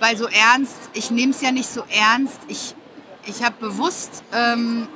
weil 0.00 0.16
so 0.16 0.26
ernst, 0.26 0.76
ich 0.92 1.10
nehme 1.10 1.32
es 1.32 1.40
ja 1.40 1.50
nicht 1.50 1.68
so 1.68 1.84
ernst. 1.88 2.38
Ich, 2.48 2.74
ich 3.26 3.42
habe 3.42 3.56
bewusst, 3.58 4.22
ähm, 4.32 4.88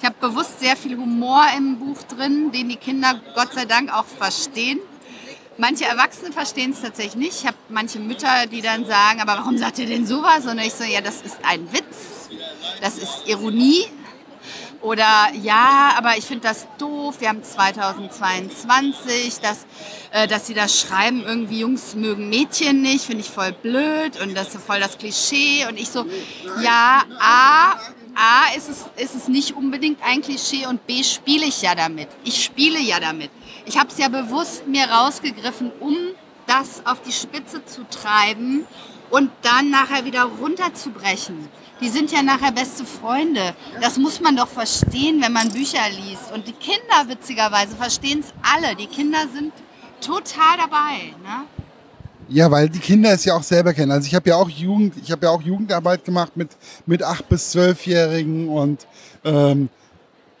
ich 0.00 0.08
bewusst 0.10 0.60
sehr 0.60 0.76
viel 0.76 0.96
Humor 0.96 1.44
im 1.56 1.78
Buch 1.78 2.02
drin, 2.02 2.52
den 2.52 2.68
die 2.68 2.76
Kinder 2.76 3.20
Gott 3.34 3.54
sei 3.54 3.64
Dank 3.64 3.92
auch 3.92 4.06
verstehen. 4.06 4.78
Manche 5.58 5.86
Erwachsene 5.86 6.32
verstehen 6.32 6.72
es 6.72 6.82
tatsächlich 6.82 7.16
nicht. 7.16 7.40
Ich 7.40 7.46
habe 7.46 7.56
manche 7.70 7.98
Mütter, 7.98 8.46
die 8.46 8.60
dann 8.60 8.84
sagen, 8.84 9.22
aber 9.22 9.38
warum 9.38 9.56
sagt 9.56 9.78
ihr 9.78 9.86
denn 9.86 10.06
sowas? 10.06 10.44
Und 10.46 10.58
ich 10.58 10.74
so, 10.74 10.84
ja, 10.84 11.00
das 11.00 11.22
ist 11.22 11.38
ein 11.42 11.72
Witz, 11.72 12.28
das 12.82 12.98
ist 12.98 13.26
Ironie, 13.26 13.86
oder 14.86 15.28
ja, 15.42 15.94
aber 15.98 16.16
ich 16.16 16.24
finde 16.24 16.46
das 16.46 16.68
doof, 16.78 17.16
wir 17.18 17.28
haben 17.28 17.42
2022, 17.42 19.40
dass, 19.40 19.66
äh, 20.12 20.28
dass 20.28 20.46
sie 20.46 20.54
das 20.54 20.80
schreiben, 20.80 21.24
irgendwie 21.26 21.58
Jungs 21.58 21.96
mögen 21.96 22.28
Mädchen 22.28 22.82
nicht, 22.82 23.04
finde 23.04 23.22
ich 23.22 23.30
voll 23.30 23.50
blöd 23.50 24.20
und 24.22 24.36
das 24.36 24.54
ist 24.54 24.64
voll 24.64 24.78
das 24.78 24.96
Klischee. 24.96 25.66
Und 25.68 25.76
ich 25.76 25.88
so, 25.88 26.06
ja, 26.62 27.02
A, 27.18 27.72
A 28.14 28.54
ist 28.56 28.68
es, 28.68 28.84
ist 29.02 29.16
es 29.16 29.26
nicht 29.26 29.56
unbedingt 29.56 29.98
ein 30.04 30.22
Klischee 30.22 30.66
und 30.66 30.86
B 30.86 31.02
spiele 31.02 31.46
ich 31.46 31.62
ja 31.62 31.74
damit. 31.74 32.06
Ich 32.22 32.44
spiele 32.44 32.78
ja 32.78 33.00
damit. 33.00 33.32
Ich 33.64 33.76
habe 33.76 33.88
es 33.88 33.98
ja 33.98 34.06
bewusst 34.06 34.68
mir 34.68 34.84
rausgegriffen, 34.88 35.72
um 35.80 35.96
das 36.58 36.84
auf 36.86 37.02
die 37.02 37.12
Spitze 37.12 37.64
zu 37.64 37.82
treiben 37.88 38.64
und 39.10 39.30
dann 39.42 39.70
nachher 39.70 40.04
wieder 40.04 40.24
runterzubrechen. 40.24 41.48
Die 41.80 41.88
sind 41.88 42.10
ja 42.10 42.22
nachher 42.22 42.52
beste 42.52 42.84
Freunde. 42.84 43.54
Das 43.80 43.98
muss 43.98 44.20
man 44.20 44.36
doch 44.36 44.48
verstehen, 44.48 45.20
wenn 45.22 45.32
man 45.32 45.50
Bücher 45.52 45.88
liest. 45.90 46.32
Und 46.32 46.46
die 46.48 46.52
Kinder, 46.52 47.08
witzigerweise, 47.08 47.76
verstehen 47.76 48.20
es 48.20 48.32
alle. 48.42 48.74
Die 48.74 48.86
Kinder 48.86 49.18
sind 49.32 49.52
total 50.00 50.56
dabei. 50.56 51.12
Ne? 51.22 51.44
Ja, 52.28 52.50
weil 52.50 52.68
die 52.68 52.78
Kinder 52.78 53.12
es 53.12 53.24
ja 53.24 53.34
auch 53.34 53.42
selber 53.42 53.74
kennen. 53.74 53.92
Also 53.92 54.06
ich 54.06 54.14
habe 54.14 54.30
ja 54.30 54.36
auch 54.36 54.48
Jugend, 54.48 54.94
ich 55.02 55.12
habe 55.12 55.26
ja 55.26 55.32
auch 55.32 55.42
Jugendarbeit 55.42 56.04
gemacht 56.04 56.36
mit 56.36 56.48
mit 56.86 57.02
acht 57.02 57.28
bis 57.28 57.50
zwölfjährigen 57.50 58.48
und 58.48 58.86
ähm, 59.24 59.68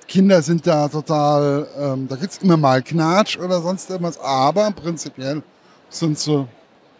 Kinder 0.08 0.40
sind 0.42 0.66
da 0.66 0.88
total, 0.88 1.66
ähm, 1.78 2.08
da 2.08 2.16
gibt 2.16 2.32
es 2.32 2.38
immer 2.38 2.56
mal 2.56 2.82
Knatsch 2.82 3.38
oder 3.38 3.60
sonst 3.60 3.90
irgendwas, 3.90 4.18
aber 4.18 4.70
prinzipiell 4.70 5.42
sind 5.88 6.18
so, 6.18 6.48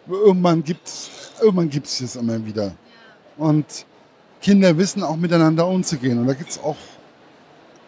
irgendwann 0.07 0.63
gibt 0.63 0.87
es 0.87 1.09
irgendwann 1.41 1.69
gibt's 1.69 1.99
das 1.99 2.15
immer 2.15 2.43
wieder. 2.45 2.73
Und 3.37 3.65
Kinder 4.41 4.77
wissen 4.77 5.03
auch 5.03 5.15
miteinander 5.15 5.67
umzugehen. 5.67 6.19
Und 6.19 6.27
da 6.27 6.33
gibt 6.33 6.49
es 6.49 6.59
auch. 6.59 6.75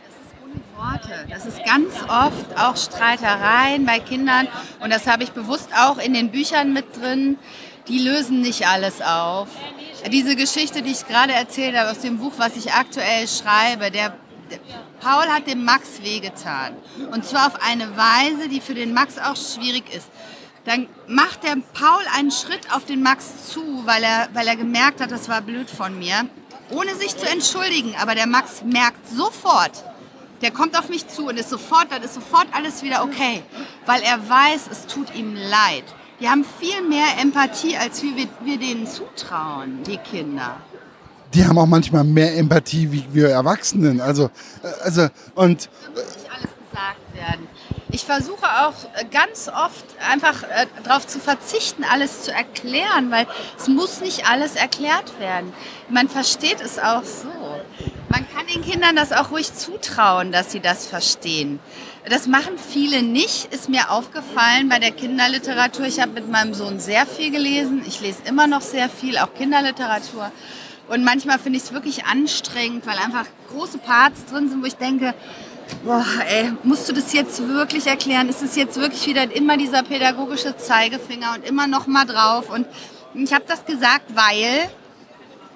Das 0.05 0.15
ist 0.15 0.35
ohne 0.43 0.93
Worte. 0.93 1.27
Das 1.29 1.45
ist 1.45 1.63
ganz 1.65 1.93
oft 2.07 2.59
auch 2.59 2.77
Streitereien 2.77 3.85
bei 3.85 3.99
Kindern. 3.99 4.47
Und 4.79 4.91
das 4.91 5.07
habe 5.07 5.23
ich 5.23 5.31
bewusst 5.31 5.69
auch 5.77 5.97
in 5.97 6.13
den 6.13 6.31
Büchern 6.31 6.73
mit 6.73 6.97
drin. 6.99 7.37
Die 7.87 7.99
lösen 7.99 8.41
nicht 8.41 8.67
alles 8.67 9.01
auf. 9.01 9.47
Diese 10.11 10.35
Geschichte, 10.35 10.81
die 10.81 10.91
ich 10.91 11.07
gerade 11.07 11.33
erzählt 11.33 11.75
habe 11.75 11.91
aus 11.91 11.99
dem 11.99 12.17
Buch, 12.19 12.33
was 12.37 12.55
ich 12.55 12.71
aktuell 12.71 13.27
schreibe, 13.27 13.91
der, 13.91 14.13
der 14.51 14.59
Paul 15.01 15.25
hat 15.27 15.47
dem 15.47 15.65
Max 15.65 16.01
wehgetan. 16.03 16.73
Und 17.11 17.25
zwar 17.25 17.47
auf 17.47 17.61
eine 17.61 17.97
Weise, 17.97 18.47
die 18.49 18.61
für 18.61 18.75
den 18.75 18.93
Max 18.93 19.17
auch 19.17 19.35
schwierig 19.35 19.83
ist 19.93 20.07
dann 20.65 20.87
macht 21.07 21.43
der 21.43 21.55
Paul 21.73 22.03
einen 22.15 22.31
Schritt 22.31 22.73
auf 22.73 22.85
den 22.85 23.01
Max 23.01 23.47
zu, 23.47 23.61
weil 23.85 24.03
er, 24.03 24.27
weil 24.33 24.47
er 24.47 24.55
gemerkt 24.55 25.01
hat, 25.01 25.11
das 25.11 25.29
war 25.29 25.41
blöd 25.41 25.69
von 25.69 25.97
mir, 25.97 26.25
ohne 26.69 26.95
sich 26.95 27.15
zu 27.15 27.27
entschuldigen. 27.27 27.95
Aber 28.01 28.15
der 28.15 28.27
Max 28.27 28.63
merkt 28.63 29.07
sofort, 29.07 29.83
der 30.41 30.51
kommt 30.51 30.77
auf 30.77 30.89
mich 30.89 31.07
zu 31.07 31.27
und 31.27 31.37
ist 31.37 31.49
sofort, 31.49 31.91
dann 31.91 32.03
ist 32.03 32.13
sofort 32.13 32.47
alles 32.53 32.83
wieder 32.83 33.03
okay, 33.03 33.43
weil 33.85 34.01
er 34.01 34.17
weiß, 34.29 34.69
es 34.71 34.87
tut 34.87 35.13
ihm 35.15 35.35
leid. 35.35 35.83
Die 36.19 36.29
haben 36.29 36.45
viel 36.59 36.81
mehr 36.81 37.17
Empathie, 37.21 37.77
als 37.77 38.03
wir, 38.03 38.11
wir 38.41 38.59
denen 38.59 38.87
zutrauen, 38.87 39.83
die 39.83 39.97
Kinder. 39.97 40.57
Die 41.33 41.45
haben 41.45 41.57
auch 41.57 41.65
manchmal 41.65 42.03
mehr 42.03 42.35
Empathie 42.37 42.91
wie 42.91 43.05
wir 43.11 43.29
Erwachsenen. 43.29 44.01
Also, 44.01 44.25
äh, 44.63 44.67
also 44.83 45.07
und. 45.35 45.69
Da 45.95 46.01
muss 46.01 46.15
nicht 46.15 46.31
alles 46.31 46.49
gesagt 46.71 47.13
werden. 47.13 47.47
Ich 47.91 48.05
versuche 48.05 48.45
auch 48.45 48.75
ganz 49.09 49.47
oft 49.47 49.85
einfach 50.11 50.43
äh, 50.43 50.67
darauf 50.83 51.07
zu 51.07 51.19
verzichten, 51.19 51.83
alles 51.83 52.23
zu 52.23 52.31
erklären, 52.31 53.09
weil 53.09 53.25
es 53.57 53.67
muss 53.67 54.01
nicht 54.01 54.29
alles 54.29 54.55
erklärt 54.55 55.19
werden. 55.19 55.51
Man 55.89 56.07
versteht 56.07 56.61
es 56.61 56.77
auch 56.77 57.03
so. 57.03 57.29
Man 58.09 58.27
kann 58.31 58.45
den 58.45 58.63
Kindern 58.63 58.95
das 58.95 59.11
auch 59.11 59.31
ruhig 59.31 59.53
zutrauen, 59.55 60.31
dass 60.31 60.51
sie 60.51 60.59
das 60.59 60.85
verstehen. 60.85 61.59
Das 62.07 62.27
machen 62.27 62.57
viele 62.57 63.01
nicht, 63.01 63.51
ist 63.53 63.69
mir 63.69 63.89
aufgefallen 63.89 64.69
bei 64.69 64.77
der 64.77 64.91
Kinderliteratur. 64.91 65.85
Ich 65.85 65.99
habe 65.99 66.11
mit 66.11 66.29
meinem 66.29 66.53
Sohn 66.53 66.79
sehr 66.79 67.07
viel 67.07 67.31
gelesen. 67.31 67.83
Ich 67.87 68.01
lese 68.01 68.21
immer 68.25 68.45
noch 68.45 68.61
sehr 68.61 68.89
viel, 68.89 69.17
auch 69.17 69.33
Kinderliteratur. 69.33 70.31
Und 70.89 71.03
manchmal 71.03 71.37
finde 71.37 71.57
ich 71.57 71.65
es 71.65 71.73
wirklich 71.73 72.05
anstrengend, 72.05 72.85
weil 72.87 72.97
einfach 72.97 73.25
große 73.51 73.77
Parts 73.79 74.25
drin 74.25 74.49
sind, 74.49 74.61
wo 74.61 74.65
ich 74.65 74.75
denke, 74.75 75.13
boah, 75.83 76.05
ey, 76.27 76.51
musst 76.63 76.89
du 76.89 76.93
das 76.93 77.13
jetzt 77.13 77.45
wirklich 77.47 77.87
erklären? 77.87 78.29
Ist 78.29 78.41
es 78.41 78.55
jetzt 78.55 78.77
wirklich 78.77 79.05
wieder 79.07 79.33
immer 79.35 79.57
dieser 79.57 79.83
pädagogische 79.83 80.55
Zeigefinger 80.57 81.35
und 81.35 81.45
immer 81.47 81.67
noch 81.67 81.87
mal 81.87 82.05
drauf? 82.05 82.49
Und 82.49 82.67
ich 83.13 83.33
habe 83.33 83.45
das 83.47 83.65
gesagt, 83.65 84.15
weil, 84.15 84.69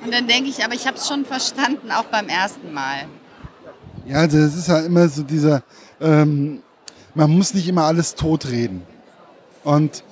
und 0.04 0.14
dann 0.14 0.28
denke 0.28 0.50
ich, 0.50 0.64
aber 0.64 0.74
ich 0.74 0.88
habe 0.88 0.98
es 0.98 1.08
schon 1.08 1.26
verstanden, 1.26 1.92
auch 1.92 2.06
beim 2.06 2.28
ersten 2.28 2.74
Mal. 2.74 3.06
Ja, 4.06 4.18
also 4.18 4.38
das 4.38 4.56
ist 4.56 4.68
ja 4.68 4.80
immer 4.80 5.08
so 5.08 5.24
dieser, 5.24 5.64
ähm, 6.02 6.62
man 7.16 7.30
muss 7.30 7.54
nicht 7.54 7.68
immer 7.68 7.84
alles 7.84 8.16
totreden. 8.16 8.84
Und 9.64 10.04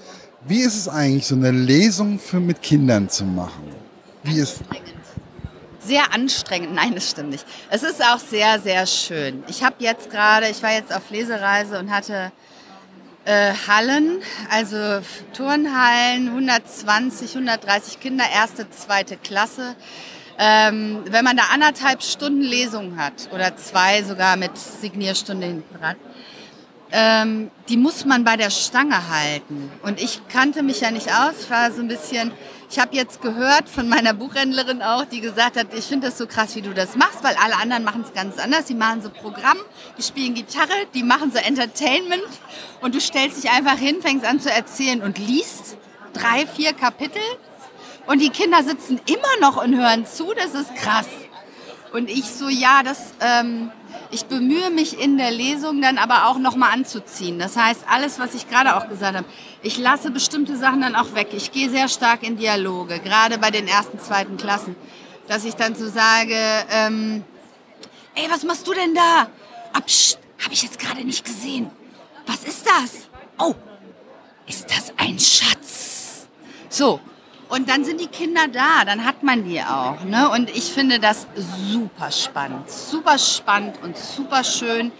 wie 0.48 0.62
ist 0.62 0.78
es 0.78 0.88
eigentlich, 0.88 1.28
so 1.28 1.36
eine 1.36 1.52
Lesung 1.52 2.20
für 2.20 2.40
mit 2.40 2.62
Kindern 2.62 3.10
zu 3.10 3.26
machen? 3.26 3.64
Wie 4.24 4.40
ist 4.40 4.62
sehr 5.84 6.14
anstrengend. 6.14 6.74
Nein, 6.76 6.96
das 6.96 7.10
stimmt 7.10 7.30
nicht. 7.30 7.46
Es 7.70 7.84
ist 7.84 8.04
auch 8.04 8.20
sehr, 8.20 8.60
sehr 8.60 8.86
schön. 8.86 9.44
Ich 9.48 9.64
habe 9.64 9.76
jetzt 9.80 10.10
gerade, 10.10 10.50
ich 10.50 10.62
war 10.64 10.72
jetzt 10.72 10.94
auf 10.94 11.10
Lesereise 11.10 11.80
und 11.80 11.92
hatte 11.92 12.32
äh, 13.26 13.54
Hallen, 13.68 14.22
also 14.50 15.02
Turnhallen, 15.34 16.28
120, 16.28 17.36
130 17.36 18.00
Kinder, 18.00 18.26
erste, 18.34 18.70
zweite 18.70 19.18
Klasse. 19.18 19.76
Ähm, 20.40 21.04
wenn 21.06 21.24
man 21.24 21.38
da 21.38 21.44
anderthalb 21.54 22.02
Stunden 22.02 22.42
Lesung 22.42 22.98
hat 22.98 23.30
oder 23.32 23.56
zwei 23.58 24.02
sogar 24.02 24.38
mit 24.38 24.58
Signierstunde 24.58 25.46
hinten 25.46 25.78
dran, 25.78 25.96
ähm, 26.92 27.52
die 27.70 27.78
muss 27.78 28.06
man 28.06 28.24
bei 28.24 28.38
der 28.38 28.50
Stange 28.50 29.10
halten. 29.10 29.72
Und 29.84 30.02
ich 30.02 30.28
kannte 30.28 30.64
mich 30.64 30.82
ja 30.82 30.92
nicht 30.92 31.10
aus. 31.10 31.34
Ich 31.42 31.50
war 31.50 31.72
so 31.72 31.82
ein 31.82 31.88
bisschen, 31.88 32.32
ich 32.72 32.80
habe 32.80 32.96
jetzt 32.96 33.22
gehört 33.22 33.68
von 33.68 33.90
meiner 33.90 34.14
Buchhändlerin 34.14 34.82
auch, 34.82 35.04
die 35.04 35.20
gesagt 35.20 35.58
hat, 35.58 35.74
ich 35.74 35.84
finde 35.84 36.08
das 36.08 36.18
so 36.18 36.26
krass, 36.26 36.56
wie 36.56 36.62
du 36.62 36.74
das 36.74 36.96
machst, 36.96 37.22
weil 37.22 37.36
alle 37.36 37.58
anderen 37.58 37.84
machen 37.84 38.04
es 38.06 38.14
ganz 38.14 38.38
anders. 38.38 38.64
Die 38.66 38.76
machen 38.76 39.02
so 39.02 39.10
Programm, 39.10 39.58
die 39.98 40.04
spielen 40.04 40.34
Gitarre, 40.34 40.72
die 40.94 41.04
machen 41.04 41.34
so 41.34 41.38
Entertainment 41.38 42.24
und 42.80 42.96
du 42.96 43.02
stellst 43.02 43.44
dich 43.44 43.52
einfach 43.52 43.78
hin, 43.78 44.02
fängst 44.02 44.26
an 44.26 44.40
zu 44.40 44.50
erzählen 44.50 45.02
und 45.02 45.18
liest 45.18 45.76
drei, 46.14 46.48
vier 46.48 46.72
Kapitel 46.72 47.22
und 48.08 48.20
die 48.20 48.30
Kinder 48.30 48.64
sitzen 48.64 49.02
immer 49.06 49.50
noch 49.50 49.62
und 49.62 49.76
hören 49.76 50.06
zu. 50.06 50.34
Das 50.34 50.54
ist 50.54 50.74
krass. 50.76 51.10
Und 51.92 52.10
ich 52.10 52.24
so, 52.24 52.48
ja, 52.48 52.84
das, 52.84 53.14
ähm, 53.20 53.70
ich 54.12 54.26
bemühe 54.26 54.70
mich 54.70 55.00
in 55.00 55.18
der 55.18 55.32
Lesung 55.32 55.82
dann 55.82 55.98
aber 55.98 56.28
auch 56.28 56.38
nochmal 56.38 56.74
anzuziehen. 56.74 57.40
Das 57.40 57.56
heißt, 57.56 57.86
alles, 57.90 58.20
was 58.20 58.34
ich 58.34 58.50
gerade 58.50 58.76
auch 58.76 58.88
gesagt 58.90 59.16
habe, 59.16 59.28
ich 59.64 59.78
lasse 59.78 60.12
bestimmte 60.12 60.58
Sachen 60.58 60.82
dann 60.82 60.96
auch 60.96 61.16
weg. 61.16 61.30
Ich 61.32 61.52
gehe 61.52 61.70
sehr 61.70 61.88
stark 61.88 62.24
in 62.24 62.38
Dialoge, 62.38 63.00
gerade 63.00 63.38
bei 63.38 63.52
den 63.52 63.68
ersten, 63.68 64.00
zweiten 64.00 64.38
Klassen, 64.38 64.76
dass 65.28 65.46
ich 65.46 65.56
dann 65.56 65.76
so 65.76 65.88
sage, 65.88 66.36
ähm, 66.72 67.24
ey, 68.16 68.30
was 68.30 68.44
machst 68.44 68.68
du 68.68 68.74
denn 68.74 68.94
da? 68.94 69.28
Absch, 69.74 70.18
habe 70.44 70.54
ich 70.54 70.64
jetzt 70.64 70.80
gerade 70.80 71.04
nicht 71.06 71.24
gesehen. 71.24 71.70
Was 72.28 72.44
ist 72.44 72.66
das? 72.66 73.08
Oh, 73.40 73.56
ist 74.48 74.70
das 74.70 74.94
ein 74.98 75.18
Schatz? 75.20 76.28
So, 76.70 77.00
und 77.52 77.70
dann 77.70 77.84
sind 77.84 78.00
die 78.00 78.08
Kinder 78.08 78.48
da, 78.48 78.86
dann 78.86 79.06
hat 79.06 79.24
man 79.24 79.44
die 79.44 79.62
auch. 79.62 80.04
Ne? 80.06 80.30
Und 80.30 80.50
ich 80.50 80.72
finde 80.72 81.00
das 81.00 81.28
super 81.36 82.10
spannend, 82.10 82.70
super 82.72 83.18
spannend 83.18 83.76
und 83.84 83.98
super 83.98 84.44
schön, 84.44 84.92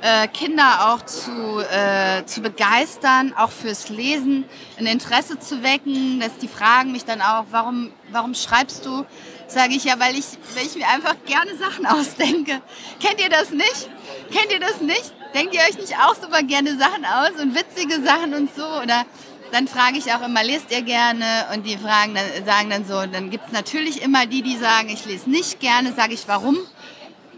äh, 0.00 0.26
Kinder 0.26 0.92
auch 0.92 1.02
zu, 1.02 1.60
äh, 1.60 2.24
zu 2.26 2.40
begeistern, 2.40 3.32
auch 3.36 3.50
fürs 3.50 3.88
Lesen, 3.88 4.44
ein 4.78 4.86
Interesse 4.86 5.38
zu 5.38 5.62
wecken. 5.62 6.18
Dass 6.18 6.36
die 6.38 6.48
fragen 6.48 6.90
mich 6.90 7.04
dann 7.04 7.20
auch, 7.20 7.44
warum, 7.52 7.92
warum 8.10 8.34
schreibst 8.34 8.84
du? 8.84 9.06
Sage 9.46 9.74
ich 9.74 9.84
ja, 9.84 9.94
weil 10.00 10.18
ich, 10.18 10.26
weil 10.56 10.66
ich 10.66 10.74
mir 10.74 10.88
einfach 10.88 11.14
gerne 11.24 11.56
Sachen 11.56 11.86
ausdenke. 11.98 12.60
Kennt 13.00 13.20
ihr 13.22 13.30
das 13.30 13.50
nicht? 13.50 13.88
Kennt 14.32 14.52
ihr 14.52 14.60
das 14.60 14.80
nicht? 14.80 15.12
Denkt 15.34 15.54
ihr 15.54 15.60
euch 15.60 15.78
nicht 15.78 15.94
auch 15.96 16.16
super 16.16 16.42
gerne 16.42 16.76
Sachen 16.76 17.04
aus 17.04 17.40
und 17.40 17.54
witzige 17.54 18.02
Sachen 18.02 18.34
und 18.34 18.54
so? 18.54 18.64
Oder 18.64 19.06
dann 19.52 19.68
frage 19.68 19.98
ich 19.98 20.12
auch 20.12 20.22
immer, 20.22 20.42
lest 20.42 20.70
ihr 20.70 20.82
gerne? 20.82 21.46
Und 21.52 21.66
die 21.66 21.76
fragen 21.76 22.14
dann, 22.14 22.44
sagen 22.46 22.70
dann 22.70 22.84
so, 22.86 23.06
dann 23.06 23.30
gibt 23.30 23.46
es 23.48 23.52
natürlich 23.52 24.00
immer 24.00 24.26
die, 24.26 24.42
die 24.42 24.56
sagen, 24.56 24.88
ich 24.88 25.04
lese 25.04 25.28
nicht 25.28 25.60
gerne. 25.60 25.92
Sage 25.92 26.14
ich, 26.14 26.26
warum? 26.26 26.56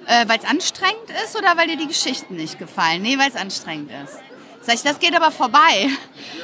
Äh, 0.07 0.29
weil 0.29 0.38
es 0.38 0.44
anstrengend 0.44 1.11
ist 1.24 1.37
oder 1.37 1.57
weil 1.57 1.66
dir 1.66 1.77
die 1.77 1.88
Geschichten 1.88 2.37
nicht 2.37 2.59
gefallen? 2.59 3.03
Nee, 3.03 3.18
weil 3.18 3.31
es 3.31 3.37
anstrengend 3.37 3.90
ist. 4.05 4.18
Sag 4.61 4.77
ich, 4.77 4.83
das 4.83 4.98
geht 4.98 5.14
aber 5.14 5.31
vorbei. 5.31 5.90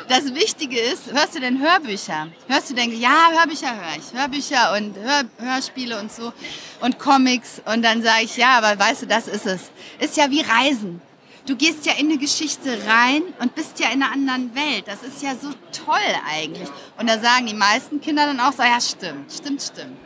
Das 0.09 0.35
Wichtige 0.35 0.79
ist, 0.79 1.13
hörst 1.13 1.37
du 1.37 1.41
denn 1.41 1.61
Hörbücher? 1.61 2.27
Hörst 2.49 2.69
du 2.69 2.75
denn, 2.75 2.99
ja, 3.01 3.31
Hörbücher 3.31 3.75
höre 3.75 3.97
ich. 3.97 4.19
Hörbücher 4.19 4.77
und 4.77 4.97
Hör, 4.99 5.23
Hörspiele 5.39 5.99
und 6.01 6.11
so 6.13 6.33
und 6.81 6.99
Comics. 6.99 7.63
Und 7.65 7.83
dann 7.83 8.03
sage 8.03 8.25
ich, 8.25 8.37
ja, 8.37 8.59
aber 8.59 8.77
weißt 8.79 9.03
du, 9.03 9.07
das 9.07 9.29
ist 9.29 9.47
es. 9.47 9.71
Ist 10.01 10.17
ja 10.17 10.31
wie 10.31 10.41
Reisen 10.41 11.01
du 11.47 11.57
gehst 11.57 11.87
ja 11.87 11.93
in 11.95 12.07
eine 12.07 12.19
Geschichte 12.19 12.71
rein 12.87 13.23
und 13.41 13.55
bist 13.55 13.79
ja 13.81 13.89
in 13.91 14.03
einer 14.03 14.13
anderen 14.13 14.55
Welt. 14.55 14.85
Das 14.87 15.03
ist 15.03 15.23
ja 15.23 15.35
so 15.35 15.49
toll 15.85 15.97
eigentlich. 16.29 16.69
Und 16.99 17.09
da 17.09 17.19
sagen 17.19 17.47
die 17.47 17.55
meisten 17.55 18.01
Kinder 18.01 18.27
dann 18.27 18.41
auch 18.41 18.53
so, 18.53 18.63
ja 18.63 18.81
stimmt, 18.81 19.33
stimmt, 19.33 19.63
stimmt. 19.63 19.97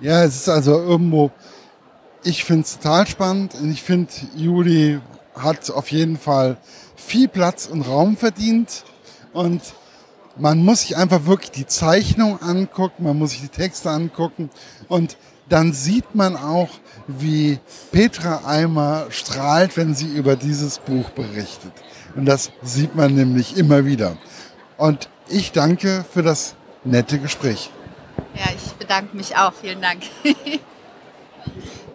Ja, 0.00 0.24
es 0.24 0.36
ist 0.36 0.48
also 0.48 0.72
irgendwo, 0.72 1.30
ich 2.24 2.44
finde 2.44 2.62
es 2.62 2.78
total 2.78 3.06
spannend 3.06 3.54
und 3.54 3.70
ich 3.70 3.82
finde, 3.82 4.10
Juli 4.34 5.00
hat 5.34 5.70
auf 5.70 5.90
jeden 5.90 6.18
Fall 6.18 6.56
viel 6.96 7.28
Platz 7.28 7.66
und 7.66 7.82
Raum 7.82 8.16
verdient 8.16 8.84
und 9.32 9.60
man 10.36 10.64
muss 10.64 10.82
sich 10.82 10.96
einfach 10.96 11.26
wirklich 11.26 11.50
die 11.50 11.66
Zeichnung 11.66 12.40
angucken, 12.40 13.04
man 13.04 13.18
muss 13.18 13.32
sich 13.32 13.42
die 13.42 13.48
Texte 13.48 13.90
angucken 13.90 14.48
und 14.88 15.16
dann 15.50 15.72
sieht 15.72 16.14
man 16.14 16.36
auch, 16.36 16.70
wie 17.06 17.58
Petra 17.92 18.42
Eimer 18.46 19.06
strahlt, 19.10 19.76
wenn 19.76 19.94
sie 19.94 20.06
über 20.06 20.36
dieses 20.36 20.78
Buch 20.78 21.10
berichtet. 21.10 21.72
Und 22.14 22.24
das 22.24 22.50
sieht 22.62 22.94
man 22.94 23.14
nämlich 23.14 23.56
immer 23.56 23.84
wieder. 23.84 24.16
Und 24.76 25.08
ich 25.28 25.52
danke 25.52 26.04
für 26.12 26.22
das 26.22 26.54
nette 26.84 27.18
Gespräch. 27.18 27.70
Ja, 28.34 28.46
ich 28.54 28.72
bedanke 28.74 29.16
mich 29.16 29.36
auch. 29.36 29.52
Vielen 29.52 29.82
Dank. 29.82 30.02